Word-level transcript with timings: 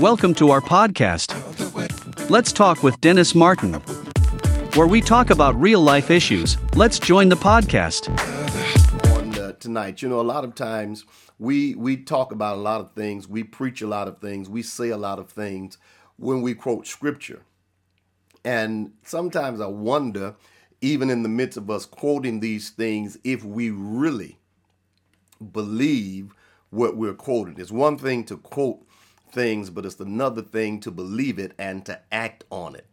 Welcome 0.00 0.34
to 0.34 0.50
our 0.50 0.60
podcast. 0.60 1.30
Let's 2.28 2.50
talk 2.50 2.82
with 2.82 3.00
Dennis 3.00 3.32
Martin, 3.32 3.74
where 4.74 4.88
we 4.88 5.00
talk 5.00 5.30
about 5.30 5.54
real 5.54 5.80
life 5.80 6.10
issues. 6.10 6.56
Let's 6.74 6.98
join 6.98 7.28
the 7.28 7.36
podcast. 7.36 8.08
on 9.16 9.38
uh, 9.38 9.52
tonight. 9.52 10.02
You 10.02 10.08
know, 10.08 10.20
a 10.20 10.22
lot 10.22 10.42
of 10.42 10.56
times 10.56 11.04
we 11.38 11.76
we 11.76 11.96
talk 11.96 12.32
about 12.32 12.56
a 12.56 12.60
lot 12.60 12.80
of 12.80 12.90
things, 12.94 13.28
we 13.28 13.44
preach 13.44 13.80
a 13.80 13.86
lot 13.86 14.08
of 14.08 14.18
things, 14.18 14.48
we 14.48 14.62
say 14.62 14.88
a 14.88 14.96
lot 14.96 15.20
of 15.20 15.30
things 15.30 15.78
when 16.16 16.42
we 16.42 16.54
quote 16.54 16.88
scripture. 16.88 17.42
And 18.44 18.94
sometimes 19.04 19.60
I 19.60 19.68
wonder, 19.68 20.34
even 20.80 21.08
in 21.08 21.22
the 21.22 21.28
midst 21.28 21.56
of 21.56 21.70
us 21.70 21.86
quoting 21.86 22.40
these 22.40 22.70
things, 22.70 23.16
if 23.22 23.44
we 23.44 23.70
really 23.70 24.40
believe 25.52 26.34
what 26.70 26.96
we're 26.96 27.14
quoting. 27.14 27.54
It's 27.58 27.70
one 27.70 27.96
thing 27.96 28.24
to 28.24 28.36
quote 28.38 28.84
things, 29.30 29.70
but 29.70 29.86
it's 29.86 30.00
another 30.00 30.42
thing 30.42 30.80
to 30.80 30.90
believe 30.90 31.38
it 31.38 31.52
and 31.58 31.84
to 31.86 32.00
act 32.12 32.44
on 32.50 32.74
it. 32.74 32.86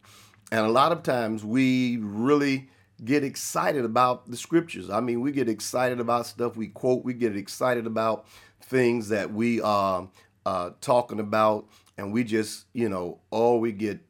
And 0.52 0.64
a 0.64 0.70
lot 0.70 0.92
of 0.92 1.02
times 1.02 1.44
we 1.44 1.98
really 1.98 2.68
get 3.04 3.24
excited 3.24 3.84
about 3.84 4.30
the 4.30 4.36
scriptures. 4.36 4.88
I 4.90 5.00
mean, 5.00 5.20
we 5.20 5.32
get 5.32 5.48
excited 5.48 6.00
about 6.00 6.26
stuff 6.26 6.56
we 6.56 6.68
quote, 6.68 7.04
we 7.04 7.14
get 7.14 7.36
excited 7.36 7.86
about 7.86 8.26
things 8.62 9.08
that 9.08 9.32
we 9.32 9.60
are 9.60 10.08
uh, 10.44 10.70
talking 10.80 11.20
about, 11.20 11.66
and 11.98 12.12
we 12.12 12.24
just, 12.24 12.66
you 12.72 12.88
know, 12.88 13.20
oh, 13.32 13.58
we 13.58 13.72
get 13.72 14.00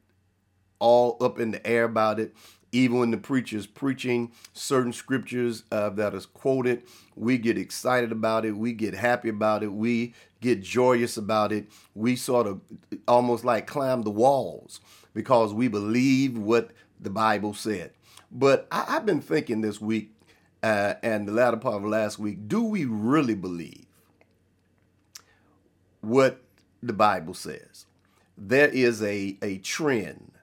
all 0.79 1.17
up 1.21 1.39
in 1.39 1.51
the 1.51 1.65
air 1.65 1.85
about 1.85 2.19
it. 2.19 2.35
Even 2.71 2.99
when 2.99 3.11
the 3.11 3.17
preacher's 3.17 3.65
preaching 3.65 4.31
certain 4.53 4.91
scriptures 4.91 5.63
uh, 5.71 5.89
that 5.91 6.13
is 6.13 6.25
quoted, 6.25 6.83
we 7.15 7.37
get 7.37 7.57
excited 7.57 8.11
about 8.11 8.45
it. 8.45 8.57
We 8.57 8.73
get 8.73 8.93
happy 8.93 9.29
about 9.29 9.63
it. 9.63 9.71
We 9.71 10.13
get 10.41 10.61
joyous 10.61 11.17
about 11.17 11.51
it. 11.51 11.67
We 11.95 12.15
sort 12.15 12.45
of 12.45 12.61
almost 13.07 13.45
like 13.45 13.67
climb 13.67 14.03
the 14.03 14.11
walls 14.11 14.81
because 15.13 15.53
we 15.53 15.67
believe 15.67 16.37
what 16.37 16.71
the 16.99 17.09
Bible 17.09 17.53
said. 17.53 17.91
But 18.31 18.67
I, 18.71 18.83
have 18.91 19.05
been 19.05 19.21
thinking 19.21 19.61
this 19.61 19.79
week 19.79 20.11
uh, 20.61 20.95
and 21.01 21.27
the 21.27 21.31
latter 21.31 21.57
part 21.57 21.75
of 21.75 21.85
last 21.85 22.19
week 22.19 22.47
do 22.47 22.63
we 22.63 22.85
really 22.85 23.35
believe 23.35 23.85
what 26.01 26.41
the 26.81 26.93
Bible 26.93 27.33
says? 27.33 27.85
There 28.37 28.67
is 28.67 29.01
a, 29.01 29.37
a 29.41 29.57
trend 29.59 30.33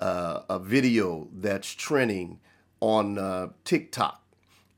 uh, 0.00 0.42
a 0.48 0.58
video 0.58 1.28
that's 1.32 1.72
trending 1.74 2.40
on 2.80 3.18
uh, 3.18 3.48
TikTok 3.64 4.22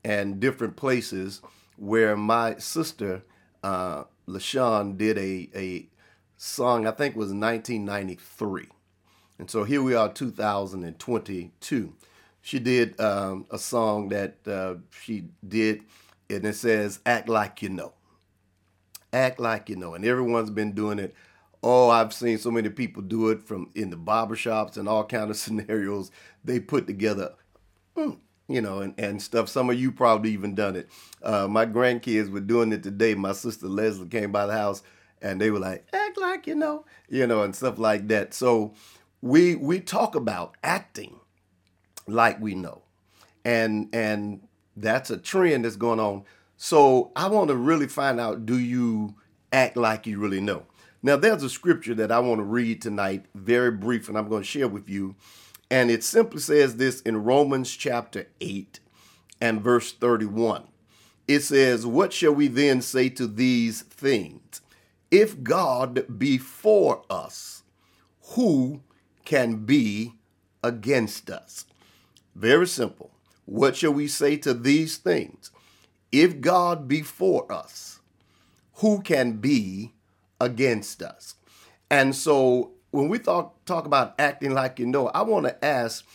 and 0.03 0.39
different 0.39 0.75
places 0.75 1.41
where 1.77 2.15
my 2.15 2.55
sister 2.57 3.23
uh, 3.63 4.03
LaShawn 4.27 4.97
did 4.97 5.17
a 5.17 5.49
a 5.55 5.87
song. 6.37 6.85
I 6.85 6.91
think 6.91 7.15
was 7.15 7.33
1993, 7.33 8.67
and 9.39 9.49
so 9.49 9.63
here 9.63 9.81
we 9.81 9.95
are, 9.95 10.11
2022. 10.11 11.93
She 12.41 12.59
did 12.59 12.99
um, 12.99 13.45
a 13.49 13.57
song 13.57 14.09
that 14.09 14.35
uh, 14.45 14.75
she 14.91 15.25
did, 15.47 15.83
and 16.29 16.45
it 16.45 16.55
says 16.55 16.99
"Act 17.05 17.29
like 17.29 17.61
you 17.61 17.69
know." 17.69 17.93
Act 19.11 19.39
like 19.39 19.69
you 19.69 19.75
know, 19.75 19.93
and 19.93 20.03
everyone's 20.03 20.49
been 20.49 20.73
doing 20.73 20.99
it 20.99 21.13
Oh, 21.63 21.89
I've 21.89 22.13
seen 22.13 22.37
so 22.37 22.51
many 22.51 22.69
people 22.69 23.01
do 23.01 23.29
it 23.29 23.41
from 23.41 23.69
in 23.73 23.89
the 23.89 23.95
barbershops 23.95 24.77
and 24.77 24.87
all 24.87 25.05
kind 25.05 25.31
of 25.31 25.37
scenarios 25.37 26.11
they 26.43 26.59
put 26.59 26.87
together, 26.87 27.33
mm, 27.95 28.17
you 28.49 28.61
know, 28.61 28.79
and, 28.79 28.93
and 28.99 29.21
stuff. 29.21 29.47
Some 29.47 29.69
of 29.69 29.79
you 29.79 29.91
probably 29.91 30.31
even 30.31 30.55
done 30.55 30.75
it. 30.75 30.89
Uh, 31.21 31.47
my 31.47 31.65
grandkids 31.65 32.29
were 32.29 32.41
doing 32.41 32.73
it 32.73 32.83
today. 32.83 33.15
My 33.15 33.31
sister 33.31 33.67
Leslie 33.67 34.07
came 34.07 34.31
by 34.31 34.45
the 34.45 34.53
house 34.53 34.83
and 35.21 35.39
they 35.39 35.51
were 35.51 35.59
like, 35.59 35.87
act 35.93 36.17
like 36.19 36.47
you 36.47 36.55
know, 36.55 36.85
you 37.09 37.25
know, 37.25 37.43
and 37.43 37.55
stuff 37.55 37.79
like 37.79 38.09
that. 38.09 38.33
So 38.33 38.73
we 39.21 39.55
we 39.55 39.79
talk 39.79 40.15
about 40.15 40.55
acting 40.63 41.19
like 42.07 42.41
we 42.41 42.55
know. 42.55 42.81
And 43.45 43.89
and 43.93 44.41
that's 44.75 45.09
a 45.09 45.17
trend 45.17 45.65
that's 45.65 45.75
going 45.77 45.99
on. 45.99 46.23
So 46.57 47.11
I 47.15 47.27
want 47.27 47.49
to 47.49 47.55
really 47.55 47.87
find 47.87 48.19
out 48.19 48.45
do 48.45 48.57
you 48.59 49.15
act 49.51 49.77
like 49.77 50.07
you 50.07 50.19
really 50.19 50.41
know? 50.41 50.65
Now, 51.05 51.17
there's 51.17 51.43
a 51.43 51.49
scripture 51.49 51.93
that 51.95 52.13
I 52.13 52.19
want 52.19 52.39
to 52.39 52.45
read 52.45 52.81
tonight, 52.81 53.25
very 53.35 53.71
brief, 53.71 54.07
and 54.07 54.17
I'm 54.17 54.29
going 54.29 54.41
to 54.41 54.47
share 54.47 54.69
with 54.69 54.87
you. 54.87 55.15
And 55.69 55.91
it 55.91 56.01
simply 56.01 56.39
says 56.39 56.77
this 56.77 57.01
in 57.01 57.25
Romans 57.25 57.75
chapter 57.75 58.27
8 58.39 58.79
and 59.41 59.61
verse 59.61 59.91
31. 59.91 60.63
It 61.27 61.41
says, 61.41 61.85
What 61.85 62.13
shall 62.13 62.33
we 62.33 62.47
then 62.47 62.81
say 62.81 63.09
to 63.09 63.27
these 63.27 63.81
things? 63.81 64.61
If 65.11 65.43
God 65.43 66.17
be 66.17 66.37
for 66.37 67.03
us, 67.09 67.63
who 68.35 68.81
can 69.25 69.65
be 69.65 70.13
against 70.63 71.29
us? 71.29 71.65
Very 72.33 72.67
simple. 72.67 73.11
What 73.43 73.75
shall 73.75 73.93
we 73.93 74.07
say 74.07 74.37
to 74.37 74.53
these 74.53 74.95
things? 74.95 75.51
If 76.13 76.39
God 76.39 76.87
be 76.87 77.01
for 77.01 77.51
us, 77.51 77.99
who 78.75 79.01
can 79.01 79.33
be 79.33 79.91
against 80.43 81.01
us. 81.01 81.35
And 81.89 82.15
so 82.15 82.71
when 82.91 83.09
we 83.09 83.19
talk, 83.19 83.65
talk 83.65 83.85
about 83.85 84.15
acting 84.19 84.53
like 84.53 84.79
you 84.79 84.85
know, 84.85 85.07
I 85.07 85.23
want 85.23 85.45
to 85.45 85.65
ask 85.65 86.05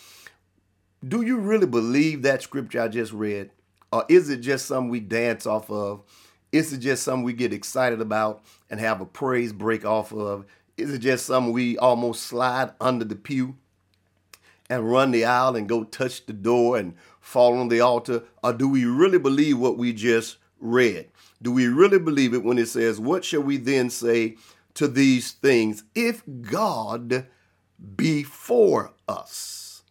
do 1.07 1.21
you 1.21 1.37
really 1.37 1.67
believe 1.67 2.23
that 2.23 2.41
scripture 2.41 2.81
I 2.81 2.89
just 2.89 3.13
read? 3.13 3.51
Or 3.91 4.05
is 4.09 4.29
it 4.29 4.37
just 4.37 4.65
something 4.65 4.89
we 4.89 4.99
dance 4.99 5.45
off 5.45 5.71
of? 5.71 6.03
Is 6.51 6.73
it 6.73 6.79
just 6.79 7.03
something 7.03 7.23
we 7.23 7.33
get 7.33 7.53
excited 7.53 8.01
about 8.01 8.41
and 8.69 8.79
have 8.79 8.99
a 8.99 9.05
praise 9.05 9.53
break 9.53 9.85
off 9.85 10.11
of? 10.11 10.45
Is 10.77 10.93
it 10.93 10.99
just 10.99 11.25
something 11.25 11.53
we 11.53 11.77
almost 11.77 12.23
slide 12.23 12.71
under 12.81 13.05
the 13.05 13.15
pew 13.15 13.55
and 14.69 14.91
run 14.91 15.11
the 15.11 15.25
aisle 15.25 15.55
and 15.55 15.69
go 15.69 15.83
touch 15.83 16.25
the 16.25 16.33
door 16.33 16.77
and 16.77 16.95
fall 17.21 17.57
on 17.57 17.69
the 17.69 17.79
altar? 17.79 18.23
Or 18.43 18.51
do 18.51 18.67
we 18.67 18.85
really 18.85 19.19
believe 19.19 19.57
what 19.57 19.77
we 19.77 19.93
just 19.93 20.37
read? 20.59 21.07
Do 21.41 21.51
we 21.51 21.67
really 21.67 21.99
believe 21.99 22.33
it 22.33 22.43
when 22.43 22.57
it 22.57 22.67
says, 22.67 22.99
What 22.99 23.23
shall 23.23 23.41
we 23.41 23.57
then 23.57 23.89
say 23.89 24.35
to 24.73 24.87
these 24.87 25.31
things? 25.31 25.83
If 25.95 26.23
God 26.41 27.27
be 27.95 28.23
for 28.23 28.93
us, 29.07 29.83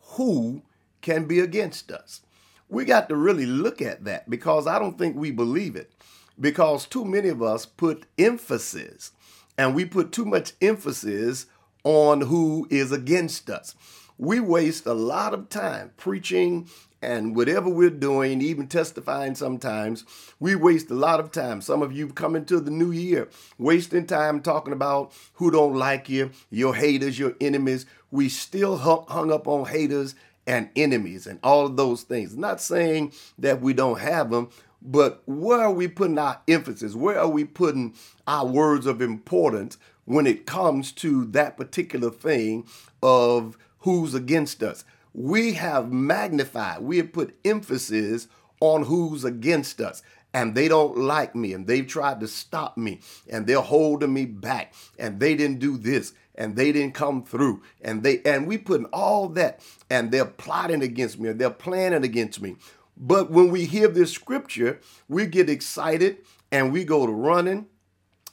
who 0.00 0.62
can 1.00 1.26
be 1.26 1.40
against 1.40 1.92
us? 1.92 2.22
We 2.68 2.84
got 2.84 3.08
to 3.08 3.16
really 3.16 3.46
look 3.46 3.80
at 3.80 4.04
that 4.04 4.28
because 4.28 4.66
I 4.66 4.78
don't 4.78 4.98
think 4.98 5.14
we 5.14 5.30
believe 5.30 5.76
it. 5.76 5.92
Because 6.38 6.84
too 6.84 7.04
many 7.04 7.28
of 7.28 7.42
us 7.42 7.64
put 7.64 8.06
emphasis 8.18 9.12
and 9.56 9.74
we 9.74 9.84
put 9.84 10.12
too 10.12 10.24
much 10.24 10.52
emphasis 10.60 11.46
on 11.84 12.22
who 12.22 12.66
is 12.68 12.92
against 12.92 13.48
us. 13.48 13.74
We 14.18 14.40
waste 14.40 14.86
a 14.86 14.94
lot 14.94 15.32
of 15.32 15.48
time 15.48 15.92
preaching 15.96 16.68
and 17.06 17.36
whatever 17.36 17.70
we're 17.70 17.88
doing, 17.88 18.42
even 18.42 18.66
testifying 18.66 19.36
sometimes, 19.36 20.04
we 20.40 20.56
waste 20.56 20.90
a 20.90 20.94
lot 20.94 21.20
of 21.20 21.30
time. 21.30 21.60
Some 21.60 21.80
of 21.80 21.92
you 21.92 22.08
come 22.08 22.34
into 22.34 22.58
the 22.58 22.72
new 22.72 22.90
year 22.90 23.28
wasting 23.58 24.08
time 24.08 24.40
talking 24.40 24.72
about 24.72 25.12
who 25.34 25.52
don't 25.52 25.76
like 25.76 26.08
you, 26.08 26.32
your 26.50 26.74
haters, 26.74 27.16
your 27.16 27.34
enemies. 27.40 27.86
We 28.10 28.28
still 28.28 28.76
hung 28.76 29.30
up 29.30 29.46
on 29.46 29.66
haters 29.66 30.16
and 30.48 30.68
enemies 30.74 31.28
and 31.28 31.38
all 31.44 31.66
of 31.66 31.76
those 31.76 32.02
things. 32.02 32.36
Not 32.36 32.60
saying 32.60 33.12
that 33.38 33.60
we 33.60 33.72
don't 33.72 34.00
have 34.00 34.30
them, 34.30 34.48
but 34.82 35.22
where 35.26 35.60
are 35.60 35.72
we 35.72 35.86
putting 35.86 36.18
our 36.18 36.40
emphasis? 36.48 36.96
Where 36.96 37.20
are 37.20 37.28
we 37.28 37.44
putting 37.44 37.94
our 38.26 38.46
words 38.46 38.84
of 38.84 39.00
importance 39.00 39.78
when 40.06 40.26
it 40.26 40.44
comes 40.44 40.90
to 40.92 41.24
that 41.26 41.56
particular 41.56 42.10
thing 42.10 42.66
of 43.00 43.56
who's 43.80 44.12
against 44.12 44.64
us? 44.64 44.84
We 45.16 45.54
have 45.54 45.90
magnified, 45.90 46.82
we 46.82 46.98
have 46.98 47.10
put 47.10 47.38
emphasis 47.42 48.28
on 48.60 48.84
who's 48.84 49.24
against 49.24 49.80
us. 49.80 50.02
And 50.34 50.54
they 50.54 50.68
don't 50.68 50.98
like 50.98 51.34
me, 51.34 51.54
and 51.54 51.66
they've 51.66 51.86
tried 51.86 52.20
to 52.20 52.28
stop 52.28 52.76
me, 52.76 53.00
and 53.30 53.46
they're 53.46 53.62
holding 53.62 54.12
me 54.12 54.26
back, 54.26 54.74
and 54.98 55.18
they 55.18 55.34
didn't 55.34 55.60
do 55.60 55.78
this, 55.78 56.12
and 56.34 56.54
they 56.54 56.72
didn't 56.72 56.92
come 56.92 57.24
through, 57.24 57.62
and 57.80 58.02
they 58.02 58.20
and 58.26 58.46
we 58.46 58.58
put 58.58 58.84
all 58.92 59.30
that, 59.30 59.60
and 59.88 60.10
they're 60.10 60.26
plotting 60.26 60.82
against 60.82 61.18
me, 61.18 61.30
or 61.30 61.32
they're 61.32 61.48
planning 61.48 62.04
against 62.04 62.42
me. 62.42 62.56
But 62.98 63.30
when 63.30 63.50
we 63.50 63.64
hear 63.64 63.88
this 63.88 64.12
scripture, 64.12 64.80
we 65.08 65.24
get 65.24 65.48
excited 65.48 66.18
and 66.52 66.70
we 66.70 66.84
go 66.84 67.06
to 67.06 67.12
running, 67.12 67.66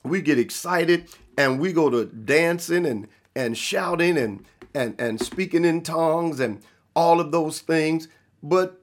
we 0.03 0.21
get 0.21 0.39
excited 0.39 1.07
and 1.37 1.59
we 1.59 1.71
go 1.71 1.89
to 1.89 2.05
dancing 2.05 2.85
and 2.85 3.07
and 3.35 3.57
shouting 3.57 4.17
and 4.17 4.45
and 4.73 4.95
and 4.99 5.21
speaking 5.21 5.65
in 5.65 5.81
tongues 5.81 6.39
and 6.39 6.61
all 6.95 7.19
of 7.19 7.31
those 7.31 7.59
things, 7.59 8.07
but 8.41 8.81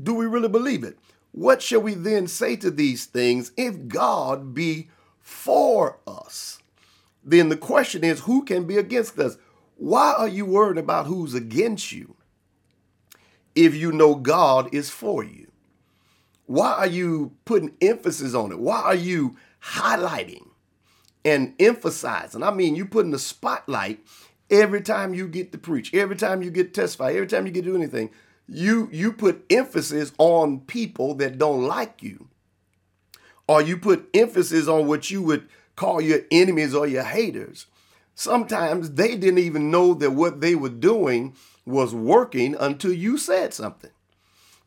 do 0.00 0.14
we 0.14 0.26
really 0.26 0.48
believe 0.48 0.84
it? 0.84 0.98
What 1.32 1.62
shall 1.62 1.80
we 1.80 1.94
then 1.94 2.26
say 2.26 2.56
to 2.56 2.70
these 2.70 3.06
things 3.06 3.52
if 3.56 3.88
God 3.88 4.54
be 4.54 4.88
for 5.20 5.98
us? 6.06 6.60
Then 7.22 7.48
the 7.48 7.56
question 7.56 8.04
is 8.04 8.20
who 8.20 8.44
can 8.44 8.64
be 8.64 8.76
against 8.76 9.18
us? 9.18 9.36
Why 9.76 10.14
are 10.16 10.28
you 10.28 10.46
worried 10.46 10.78
about 10.78 11.06
who's 11.06 11.34
against 11.34 11.92
you 11.92 12.16
if 13.54 13.74
you 13.74 13.92
know 13.92 14.14
God 14.14 14.72
is 14.72 14.90
for 14.90 15.22
you? 15.22 15.50
Why 16.46 16.72
are 16.72 16.86
you 16.86 17.32
putting 17.44 17.74
emphasis 17.80 18.34
on 18.34 18.52
it? 18.52 18.58
Why 18.58 18.80
are 18.80 18.94
you 18.94 19.36
highlighting 19.60 20.46
and 21.26 21.54
emphasizing. 21.58 22.42
I 22.42 22.52
mean, 22.52 22.76
you're 22.76 22.86
putting 22.86 23.10
the 23.10 23.18
spotlight 23.18 24.00
every 24.50 24.80
time 24.80 25.14
you 25.14 25.28
get 25.28 25.52
to 25.52 25.58
preach, 25.58 25.92
every 25.94 26.16
time 26.16 26.42
you 26.42 26.50
get 26.50 26.74
to 26.74 26.80
testify, 26.80 27.12
every 27.12 27.26
time 27.26 27.46
you 27.46 27.52
get 27.52 27.64
to 27.64 27.70
do 27.70 27.76
anything. 27.76 28.10
You 28.48 28.88
you 28.92 29.12
put 29.12 29.44
emphasis 29.50 30.12
on 30.18 30.60
people 30.60 31.14
that 31.16 31.36
don't 31.36 31.64
like 31.64 32.02
you, 32.02 32.28
or 33.48 33.60
you 33.60 33.76
put 33.76 34.08
emphasis 34.14 34.68
on 34.68 34.86
what 34.86 35.10
you 35.10 35.20
would 35.22 35.48
call 35.74 36.00
your 36.00 36.20
enemies 36.30 36.74
or 36.74 36.86
your 36.86 37.02
haters. 37.02 37.66
Sometimes 38.14 38.92
they 38.92 39.16
didn't 39.16 39.40
even 39.40 39.70
know 39.70 39.94
that 39.94 40.12
what 40.12 40.40
they 40.40 40.54
were 40.54 40.70
doing 40.70 41.34
was 41.66 41.94
working 41.94 42.54
until 42.58 42.92
you 42.92 43.18
said 43.18 43.52
something. 43.52 43.90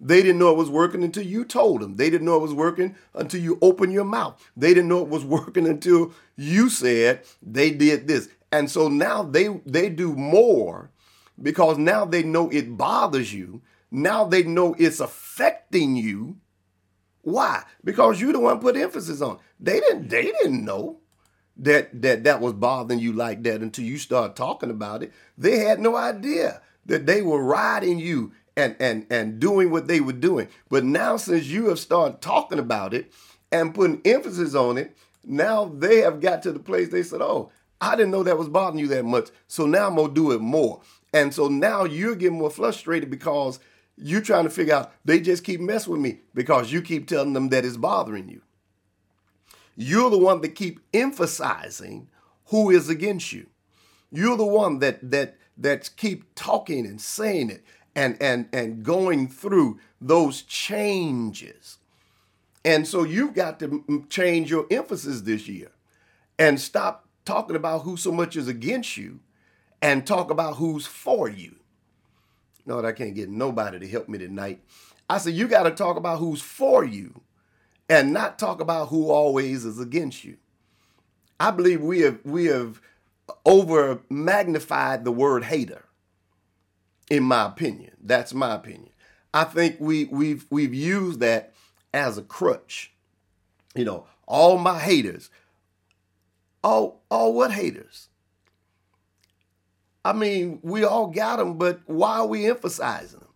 They 0.01 0.21
didn't 0.21 0.39
know 0.39 0.51
it 0.51 0.57
was 0.57 0.69
working 0.69 1.03
until 1.03 1.25
you 1.25 1.43
told 1.43 1.81
them. 1.81 1.97
They 1.97 2.09
didn't 2.09 2.25
know 2.25 2.37
it 2.37 2.41
was 2.41 2.53
working 2.53 2.95
until 3.13 3.41
you 3.41 3.57
opened 3.61 3.91
your 3.91 4.05
mouth. 4.05 4.41
They 4.55 4.73
didn't 4.73 4.87
know 4.87 5.01
it 5.01 5.09
was 5.09 5.25
working 5.37 5.67
until 5.67 6.13
you 6.37 6.69
said 6.69 7.23
they 7.41 7.71
did 7.71 8.07
this. 8.07 8.29
And 8.51 8.69
so 8.69 8.87
now 8.87 9.23
they 9.23 9.47
they 9.65 9.89
do 9.89 10.15
more 10.15 10.91
because 11.41 11.77
now 11.77 12.05
they 12.05 12.23
know 12.23 12.49
it 12.49 12.77
bothers 12.77 13.33
you. 13.33 13.61
Now 13.91 14.25
they 14.25 14.43
know 14.43 14.75
it's 14.77 14.99
affecting 14.99 15.95
you. 15.95 16.37
Why? 17.21 17.63
Because 17.83 18.21
you 18.21 18.31
the 18.31 18.39
one 18.39 18.59
put 18.59 18.77
emphasis 18.77 19.21
on. 19.21 19.39
They 19.59 19.79
didn't 19.79 20.09
they 20.09 20.23
didn't 20.23 20.65
know 20.65 20.99
that 21.57 22.01
that 22.01 22.23
that 22.23 22.41
was 22.41 22.53
bothering 22.53 22.99
you 22.99 23.13
like 23.13 23.43
that 23.43 23.61
until 23.61 23.85
you 23.85 23.97
start 23.97 24.35
talking 24.35 24.71
about 24.71 25.03
it. 25.03 25.11
They 25.37 25.59
had 25.59 25.79
no 25.79 25.95
idea 25.95 26.61
that 26.85 27.05
they 27.05 27.21
were 27.21 27.43
riding 27.43 27.99
you 27.99 28.31
and 28.55 28.75
and 28.79 29.05
and 29.09 29.39
doing 29.39 29.69
what 29.71 29.87
they 29.87 29.99
were 29.99 30.13
doing. 30.13 30.47
But 30.69 30.83
now 30.83 31.17
since 31.17 31.45
you 31.45 31.67
have 31.69 31.79
started 31.79 32.21
talking 32.21 32.59
about 32.59 32.93
it 32.93 33.11
and 33.51 33.75
putting 33.75 34.01
emphasis 34.05 34.55
on 34.55 34.77
it, 34.77 34.95
now 35.23 35.65
they 35.65 35.97
have 35.99 36.21
got 36.21 36.41
to 36.43 36.51
the 36.51 36.59
place 36.59 36.89
they 36.89 37.03
said, 37.03 37.21
"Oh, 37.21 37.51
I 37.81 37.95
didn't 37.95 38.11
know 38.11 38.23
that 38.23 38.37
was 38.37 38.49
bothering 38.49 38.79
you 38.79 38.87
that 38.89 39.05
much. 39.05 39.29
So 39.47 39.65
now 39.65 39.87
I'm 39.87 39.95
gonna 39.95 40.13
do 40.13 40.31
it 40.31 40.41
more." 40.41 40.81
And 41.13 41.33
so 41.33 41.47
now 41.47 41.85
you're 41.85 42.15
getting 42.15 42.37
more 42.37 42.49
frustrated 42.51 43.09
because 43.09 43.59
you're 43.97 44.21
trying 44.21 44.45
to 44.45 44.49
figure 44.49 44.75
out 44.75 44.93
they 45.03 45.19
just 45.19 45.43
keep 45.43 45.59
messing 45.59 45.93
with 45.93 46.01
me 46.01 46.19
because 46.33 46.71
you 46.71 46.81
keep 46.81 47.07
telling 47.07 47.33
them 47.33 47.49
that 47.49 47.65
it's 47.65 47.77
bothering 47.77 48.29
you. 48.29 48.41
You're 49.75 50.09
the 50.09 50.17
one 50.17 50.41
that 50.41 50.55
keep 50.55 50.79
emphasizing 50.93 52.09
who 52.47 52.69
is 52.69 52.89
against 52.89 53.31
you. 53.31 53.47
You're 54.11 54.37
the 54.37 54.45
one 54.45 54.79
that 54.79 55.11
that 55.11 55.37
that 55.57 55.89
keep 55.97 56.33
talking 56.35 56.85
and 56.85 56.99
saying 56.99 57.49
it 57.49 57.63
and 57.95 58.17
and 58.21 58.47
and 58.53 58.83
going 58.83 59.27
through 59.27 59.79
those 59.99 60.41
changes. 60.43 61.77
And 62.63 62.87
so 62.87 63.03
you've 63.03 63.33
got 63.33 63.59
to 63.59 64.05
change 64.09 64.49
your 64.49 64.67
emphasis 64.71 65.21
this 65.21 65.47
year 65.47 65.71
and 66.37 66.59
stop 66.59 67.08
talking 67.29 67.55
about 67.55 67.83
who 67.83 67.95
so 67.95 68.11
much 68.11 68.35
is 68.35 68.47
against 68.47 68.97
you 68.97 69.19
and 69.83 70.05
talk 70.05 70.31
about 70.31 70.55
who's 70.55 70.87
for 70.87 71.29
you. 71.29 71.55
No, 72.65 72.83
I 72.83 72.91
can't 72.91 73.13
get 73.13 73.29
nobody 73.29 73.77
to 73.77 73.87
help 73.87 74.09
me 74.09 74.17
tonight. 74.17 74.63
I 75.07 75.19
said, 75.19 75.35
you 75.35 75.47
got 75.47 75.63
to 75.63 75.71
talk 75.71 75.95
about 75.95 76.17
who's 76.17 76.41
for 76.41 76.83
you 76.83 77.21
and 77.87 78.13
not 78.13 78.39
talk 78.39 78.61
about 78.61 78.87
who 78.89 79.11
always 79.11 79.63
is 79.63 79.79
against 79.79 80.23
you. 80.23 80.37
I 81.39 81.51
believe 81.51 81.81
we 81.81 81.99
have 81.99 82.19
we 82.25 82.45
have 82.45 82.81
over 83.45 84.01
magnified 84.09 85.05
the 85.05 85.11
word 85.11 85.43
hater 85.43 85.85
in 87.11 87.23
my 87.23 87.45
opinion. 87.45 87.91
That's 88.01 88.33
my 88.33 88.55
opinion. 88.55 88.89
I 89.35 89.43
think 89.43 89.77
we 89.79 90.05
we've 90.05 90.47
we've 90.49 90.73
used 90.73 91.19
that 91.19 91.53
as 91.93 92.17
a 92.17 92.23
crutch. 92.23 92.91
You 93.75 93.85
know, 93.85 94.07
all 94.25 94.57
my 94.57 94.79
haters. 94.79 95.29
All 96.63 97.01
all 97.09 97.33
what 97.33 97.51
haters? 97.51 98.09
I 100.03 100.13
mean, 100.13 100.59
we 100.63 100.83
all 100.83 101.07
got 101.07 101.37
them, 101.37 101.57
but 101.57 101.81
why 101.85 102.19
are 102.19 102.27
we 102.27 102.47
emphasizing 102.47 103.19
them? 103.19 103.29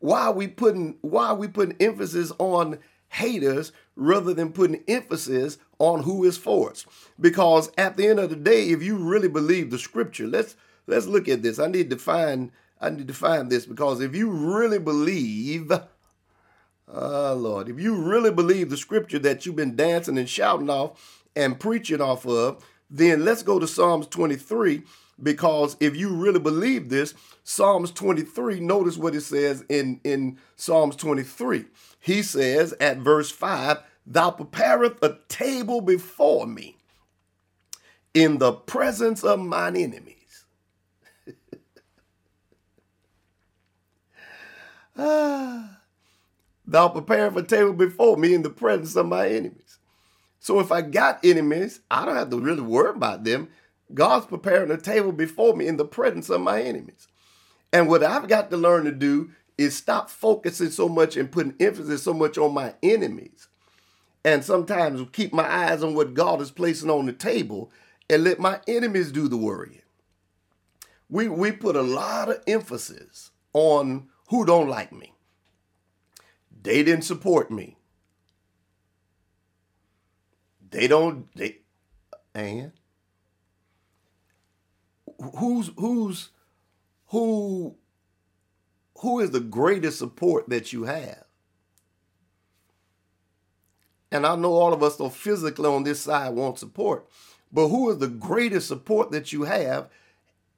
Why 0.00 0.26
are 0.26 0.32
we 0.32 0.46
putting 0.46 0.96
why 1.00 1.28
are 1.28 1.34
we 1.34 1.48
putting 1.48 1.76
emphasis 1.80 2.32
on 2.38 2.78
haters 3.10 3.72
rather 3.96 4.34
than 4.34 4.52
putting 4.52 4.84
emphasis 4.86 5.58
on 5.78 6.02
who 6.02 6.24
is 6.24 6.36
for 6.36 6.70
us? 6.70 6.86
Because 7.20 7.70
at 7.76 7.96
the 7.96 8.06
end 8.06 8.20
of 8.20 8.30
the 8.30 8.36
day, 8.36 8.68
if 8.70 8.82
you 8.82 8.96
really 8.96 9.28
believe 9.28 9.70
the 9.70 9.78
scripture, 9.78 10.26
let's 10.26 10.56
let's 10.86 11.06
look 11.06 11.28
at 11.28 11.42
this. 11.42 11.58
I 11.58 11.66
need 11.66 11.90
to 11.90 11.96
find 11.96 12.52
I 12.80 12.90
need 12.90 13.08
to 13.08 13.14
find 13.14 13.50
this 13.50 13.66
because 13.66 14.00
if 14.00 14.14
you 14.14 14.30
really 14.30 14.78
believe, 14.78 15.72
oh 16.86 17.34
Lord, 17.34 17.68
if 17.68 17.80
you 17.80 17.96
really 17.96 18.30
believe 18.30 18.70
the 18.70 18.76
scripture 18.76 19.18
that 19.20 19.44
you've 19.44 19.56
been 19.56 19.74
dancing 19.74 20.16
and 20.16 20.28
shouting 20.28 20.70
off 20.70 21.17
and 21.38 21.58
preaching 21.58 22.00
off 22.00 22.26
of, 22.26 22.62
then 22.90 23.24
let's 23.24 23.42
go 23.42 23.58
to 23.58 23.66
Psalms 23.68 24.08
23 24.08 24.82
because 25.22 25.76
if 25.80 25.96
you 25.96 26.14
really 26.14 26.40
believe 26.40 26.88
this, 26.88 27.14
Psalms 27.44 27.92
23, 27.92 28.60
notice 28.60 28.98
what 28.98 29.14
it 29.14 29.20
says 29.20 29.64
in, 29.68 30.00
in 30.04 30.38
Psalms 30.56 30.96
23. 30.96 31.64
He 32.00 32.22
says 32.22 32.74
at 32.80 32.98
verse 32.98 33.30
5, 33.30 33.78
Thou 34.06 34.30
preparest 34.32 34.96
a 35.02 35.18
table 35.28 35.80
before 35.80 36.46
me 36.46 36.76
in 38.14 38.38
the 38.38 38.52
presence 38.52 39.22
of 39.22 39.38
mine 39.38 39.76
enemies. 39.76 40.14
Ah, 45.00 45.78
thou 46.66 46.88
prepare 46.88 47.28
a 47.38 47.42
table 47.44 47.72
before 47.72 48.16
me 48.16 48.34
in 48.34 48.42
the 48.42 48.50
presence 48.50 48.96
of 48.96 49.06
my 49.06 49.28
enemies. 49.28 49.78
So 50.40 50.60
if 50.60 50.70
I 50.70 50.82
got 50.82 51.24
enemies, 51.24 51.80
I 51.90 52.04
don't 52.04 52.16
have 52.16 52.30
to 52.30 52.38
really 52.38 52.62
worry 52.62 52.90
about 52.90 53.24
them. 53.24 53.48
God's 53.92 54.26
preparing 54.26 54.70
a 54.70 54.76
table 54.76 55.12
before 55.12 55.56
me 55.56 55.66
in 55.66 55.76
the 55.76 55.84
presence 55.84 56.28
of 56.30 56.40
my 56.40 56.62
enemies. 56.62 57.08
And 57.72 57.88
what 57.88 58.02
I've 58.02 58.28
got 58.28 58.50
to 58.50 58.56
learn 58.56 58.84
to 58.84 58.92
do 58.92 59.30
is 59.56 59.76
stop 59.76 60.08
focusing 60.08 60.70
so 60.70 60.88
much 60.88 61.16
and 61.16 61.30
putting 61.30 61.54
emphasis 61.58 62.02
so 62.02 62.14
much 62.14 62.38
on 62.38 62.54
my 62.54 62.74
enemies. 62.82 63.48
And 64.24 64.44
sometimes 64.44 65.06
keep 65.12 65.32
my 65.32 65.48
eyes 65.50 65.82
on 65.82 65.94
what 65.94 66.14
God 66.14 66.40
is 66.40 66.50
placing 66.50 66.90
on 66.90 67.06
the 67.06 67.12
table 67.12 67.70
and 68.08 68.24
let 68.24 68.38
my 68.38 68.60
enemies 68.68 69.10
do 69.10 69.28
the 69.28 69.36
worrying. 69.36 69.82
We, 71.10 71.28
we 71.28 71.52
put 71.52 71.76
a 71.76 71.82
lot 71.82 72.28
of 72.28 72.42
emphasis 72.46 73.30
on 73.52 74.08
who 74.28 74.44
don't 74.44 74.68
like 74.68 74.92
me. 74.92 75.14
They 76.62 76.82
didn't 76.82 77.04
support 77.04 77.50
me. 77.50 77.77
They 80.70 80.86
don't 80.88 81.34
they 81.34 81.58
and 82.34 82.72
who's 85.36 85.70
who's 85.76 86.30
who 87.08 87.76
who 88.98 89.20
is 89.20 89.30
the 89.30 89.40
greatest 89.40 89.98
support 89.98 90.48
that 90.48 90.72
you 90.72 90.84
have? 90.84 91.24
And 94.10 94.26
I 94.26 94.36
know 94.36 94.52
all 94.52 94.72
of 94.72 94.82
us 94.82 94.96
though 94.96 95.08
physically 95.08 95.68
on 95.68 95.84
this 95.84 96.00
side 96.00 96.34
want 96.34 96.58
support, 96.58 97.08
but 97.52 97.68
who 97.68 97.90
is 97.90 97.98
the 97.98 98.08
greatest 98.08 98.68
support 98.68 99.10
that 99.12 99.32
you 99.32 99.44
have 99.44 99.88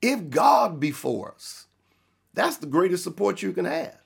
if 0.03 0.31
God 0.31 0.81
be 0.81 0.91
for 0.91 1.33
us? 1.33 1.67
That's 2.33 2.57
the 2.57 2.67
greatest 2.67 3.05
support 3.05 3.43
you 3.43 3.53
can 3.53 3.65
have. 3.65 3.97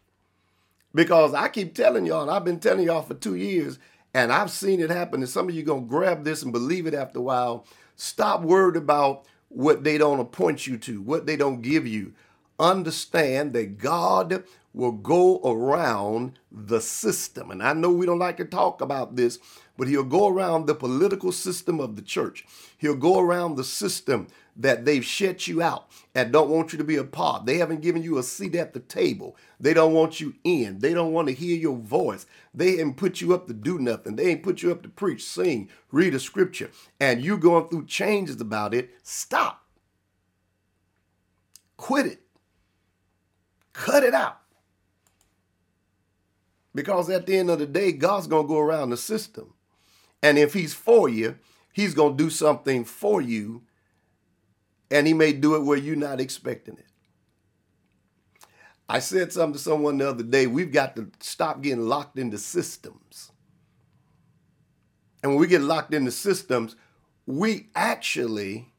Because 0.94 1.34
I 1.34 1.48
keep 1.48 1.74
telling 1.74 2.06
y'all, 2.06 2.22
and 2.22 2.30
I've 2.30 2.44
been 2.44 2.60
telling 2.60 2.86
y'all 2.86 3.02
for 3.02 3.14
two 3.14 3.34
years, 3.34 3.78
and 4.14 4.32
I've 4.32 4.50
seen 4.50 4.80
it 4.80 4.90
happen, 4.90 5.20
and 5.20 5.28
some 5.28 5.48
of 5.48 5.54
you 5.54 5.62
gonna 5.64 5.82
grab 5.82 6.24
this 6.24 6.42
and 6.42 6.52
believe 6.52 6.86
it 6.86 6.94
after 6.94 7.18
a 7.18 7.22
while. 7.22 7.66
Stop 7.96 8.42
worried 8.42 8.76
about 8.76 9.26
what 9.48 9.84
they 9.84 9.98
don't 9.98 10.20
appoint 10.20 10.66
you 10.66 10.78
to, 10.78 11.02
what 11.02 11.26
they 11.26 11.36
don't 11.36 11.60
give 11.62 11.86
you. 11.86 12.12
Understand 12.58 13.52
that 13.52 13.78
God 13.78 14.44
will 14.72 14.92
go 14.92 15.40
around 15.44 16.38
the 16.50 16.80
system. 16.80 17.50
And 17.50 17.62
I 17.62 17.72
know 17.72 17.90
we 17.90 18.06
don't 18.06 18.18
like 18.18 18.36
to 18.38 18.44
talk 18.44 18.80
about 18.80 19.16
this, 19.16 19.38
but 19.76 19.88
he'll 19.88 20.04
go 20.04 20.28
around 20.28 20.66
the 20.66 20.74
political 20.74 21.32
system 21.32 21.80
of 21.80 21.96
the 21.96 22.02
church. 22.02 22.44
He'll 22.78 22.96
go 22.96 23.18
around 23.18 23.56
the 23.56 23.64
system 23.64 24.28
that 24.56 24.84
they've 24.84 25.04
shut 25.04 25.48
you 25.48 25.60
out 25.62 25.86
and 26.14 26.32
don't 26.32 26.50
want 26.50 26.72
you 26.72 26.78
to 26.78 26.84
be 26.84 26.96
a 26.96 27.04
part. 27.04 27.44
They 27.44 27.58
haven't 27.58 27.82
given 27.82 28.02
you 28.02 28.18
a 28.18 28.22
seat 28.22 28.54
at 28.54 28.72
the 28.72 28.80
table. 28.80 29.36
They 29.58 29.74
don't 29.74 29.92
want 29.92 30.20
you 30.20 30.34
in. 30.44 30.78
They 30.78 30.94
don't 30.94 31.12
want 31.12 31.28
to 31.28 31.34
hear 31.34 31.56
your 31.56 31.76
voice. 31.76 32.26
They 32.52 32.80
ain't 32.80 32.96
put 32.96 33.20
you 33.20 33.34
up 33.34 33.48
to 33.48 33.54
do 33.54 33.78
nothing. 33.78 34.16
They 34.16 34.28
ain't 34.28 34.44
put 34.44 34.62
you 34.62 34.70
up 34.70 34.82
to 34.82 34.88
preach, 34.88 35.24
sing, 35.24 35.68
read 35.90 36.14
a 36.14 36.20
scripture. 36.20 36.70
And 37.00 37.24
you 37.24 37.36
going 37.36 37.68
through 37.68 37.86
changes 37.86 38.40
about 38.40 38.74
it. 38.74 38.90
Stop. 39.02 39.64
Quit 41.76 42.06
it. 42.06 42.20
Cut 43.72 44.04
it 44.04 44.14
out. 44.14 44.40
Because 46.74 47.10
at 47.10 47.26
the 47.26 47.36
end 47.36 47.50
of 47.50 47.58
the 47.58 47.66
day, 47.66 47.92
God's 47.92 48.26
going 48.26 48.44
to 48.44 48.48
go 48.48 48.58
around 48.58 48.90
the 48.90 48.96
system. 48.96 49.52
And 50.24 50.38
if 50.38 50.54
he's 50.54 50.72
for 50.72 51.06
you, 51.10 51.36
he's 51.70 51.92
going 51.92 52.16
to 52.16 52.24
do 52.24 52.30
something 52.30 52.86
for 52.86 53.20
you. 53.20 53.62
And 54.90 55.06
he 55.06 55.12
may 55.12 55.34
do 55.34 55.54
it 55.54 55.64
where 55.64 55.76
you're 55.76 55.96
not 55.96 56.18
expecting 56.18 56.78
it. 56.78 56.86
I 58.88 59.00
said 59.00 59.34
something 59.34 59.52
to 59.52 59.58
someone 59.58 59.98
the 59.98 60.08
other 60.08 60.22
day. 60.22 60.46
We've 60.46 60.72
got 60.72 60.96
to 60.96 61.10
stop 61.20 61.60
getting 61.60 61.86
locked 61.86 62.18
into 62.18 62.38
systems. 62.38 63.32
And 65.22 65.32
when 65.32 65.40
we 65.40 65.46
get 65.46 65.60
locked 65.60 65.92
into 65.92 66.10
systems, 66.10 66.74
we 67.26 67.68
actually 67.74 68.72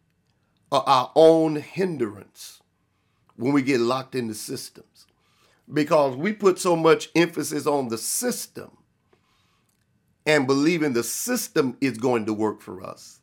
are 0.72 0.84
our 0.88 1.12
own 1.16 1.58
hindrance 1.58 2.60
when 3.36 3.54
we 3.54 3.62
get 3.62 3.82
locked 3.82 4.16
into 4.16 4.34
systems 4.34 5.06
because 5.72 6.16
we 6.16 6.34
put 6.34 6.58
so 6.58 6.76
much 6.76 7.10
emphasis 7.16 7.68
on 7.68 7.90
the 7.90 8.00
system 8.00 8.78
and 10.26 10.48
believing 10.48 10.94
the 10.94 11.04
system 11.04 11.78
is 11.82 11.98
going 11.98 12.26
to 12.26 12.34
work 12.34 12.62
for 12.62 12.84
us. 12.84 13.20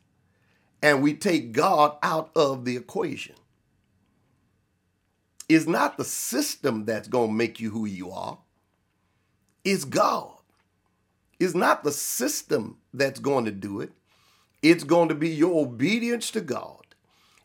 And 0.81 1.01
we 1.01 1.13
take 1.13 1.51
God 1.51 1.97
out 2.01 2.31
of 2.35 2.65
the 2.65 2.75
equation. 2.77 3.35
It's 5.49 5.67
not 5.67 5.97
the 5.97 6.05
system 6.05 6.85
that's 6.85 7.07
going 7.07 7.29
to 7.29 7.33
make 7.35 7.59
you 7.59 7.71
who 7.71 7.85
you 7.85 8.11
are, 8.11 8.39
it's 9.63 9.85
God. 9.85 10.29
It's 11.39 11.55
not 11.55 11.83
the 11.83 11.91
system 11.91 12.77
that's 12.93 13.19
going 13.19 13.45
to 13.45 13.51
do 13.51 13.81
it, 13.81 13.91
it's 14.61 14.83
going 14.83 15.09
to 15.09 15.15
be 15.15 15.29
your 15.29 15.65
obedience 15.65 16.31
to 16.31 16.41
God 16.41 16.83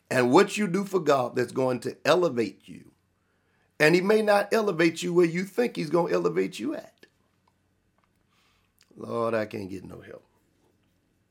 and 0.09 0.31
what 0.31 0.57
you 0.57 0.67
do 0.67 0.85
for 0.85 0.99
God 0.99 1.35
that's 1.35 1.51
going 1.51 1.79
to 1.81 1.97
elevate 2.05 2.61
you. 2.65 2.91
And 3.79 3.95
He 3.95 4.01
may 4.01 4.21
not 4.21 4.53
elevate 4.53 5.03
you 5.03 5.13
where 5.13 5.25
you 5.25 5.43
think 5.43 5.75
He's 5.75 5.89
going 5.89 6.07
to 6.07 6.13
elevate 6.13 6.59
you 6.59 6.75
at. 6.75 6.98
Lord, 8.99 9.33
I 9.33 9.45
can't 9.45 9.69
get 9.69 9.85
no 9.85 10.01
help. 10.01 10.25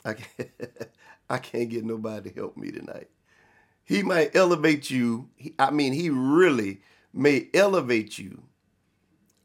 I 0.04 0.14
can't, 0.14 0.50
I 1.30 1.38
can't 1.38 1.68
get 1.68 1.84
nobody 1.84 2.30
to 2.30 2.36
help 2.36 2.56
me 2.56 2.70
tonight. 2.70 3.08
He 3.84 4.02
might 4.02 4.34
elevate 4.34 4.90
you. 4.90 5.28
I 5.58 5.70
mean, 5.70 5.92
he 5.92 6.10
really 6.10 6.80
may 7.12 7.48
elevate 7.54 8.18
you 8.18 8.42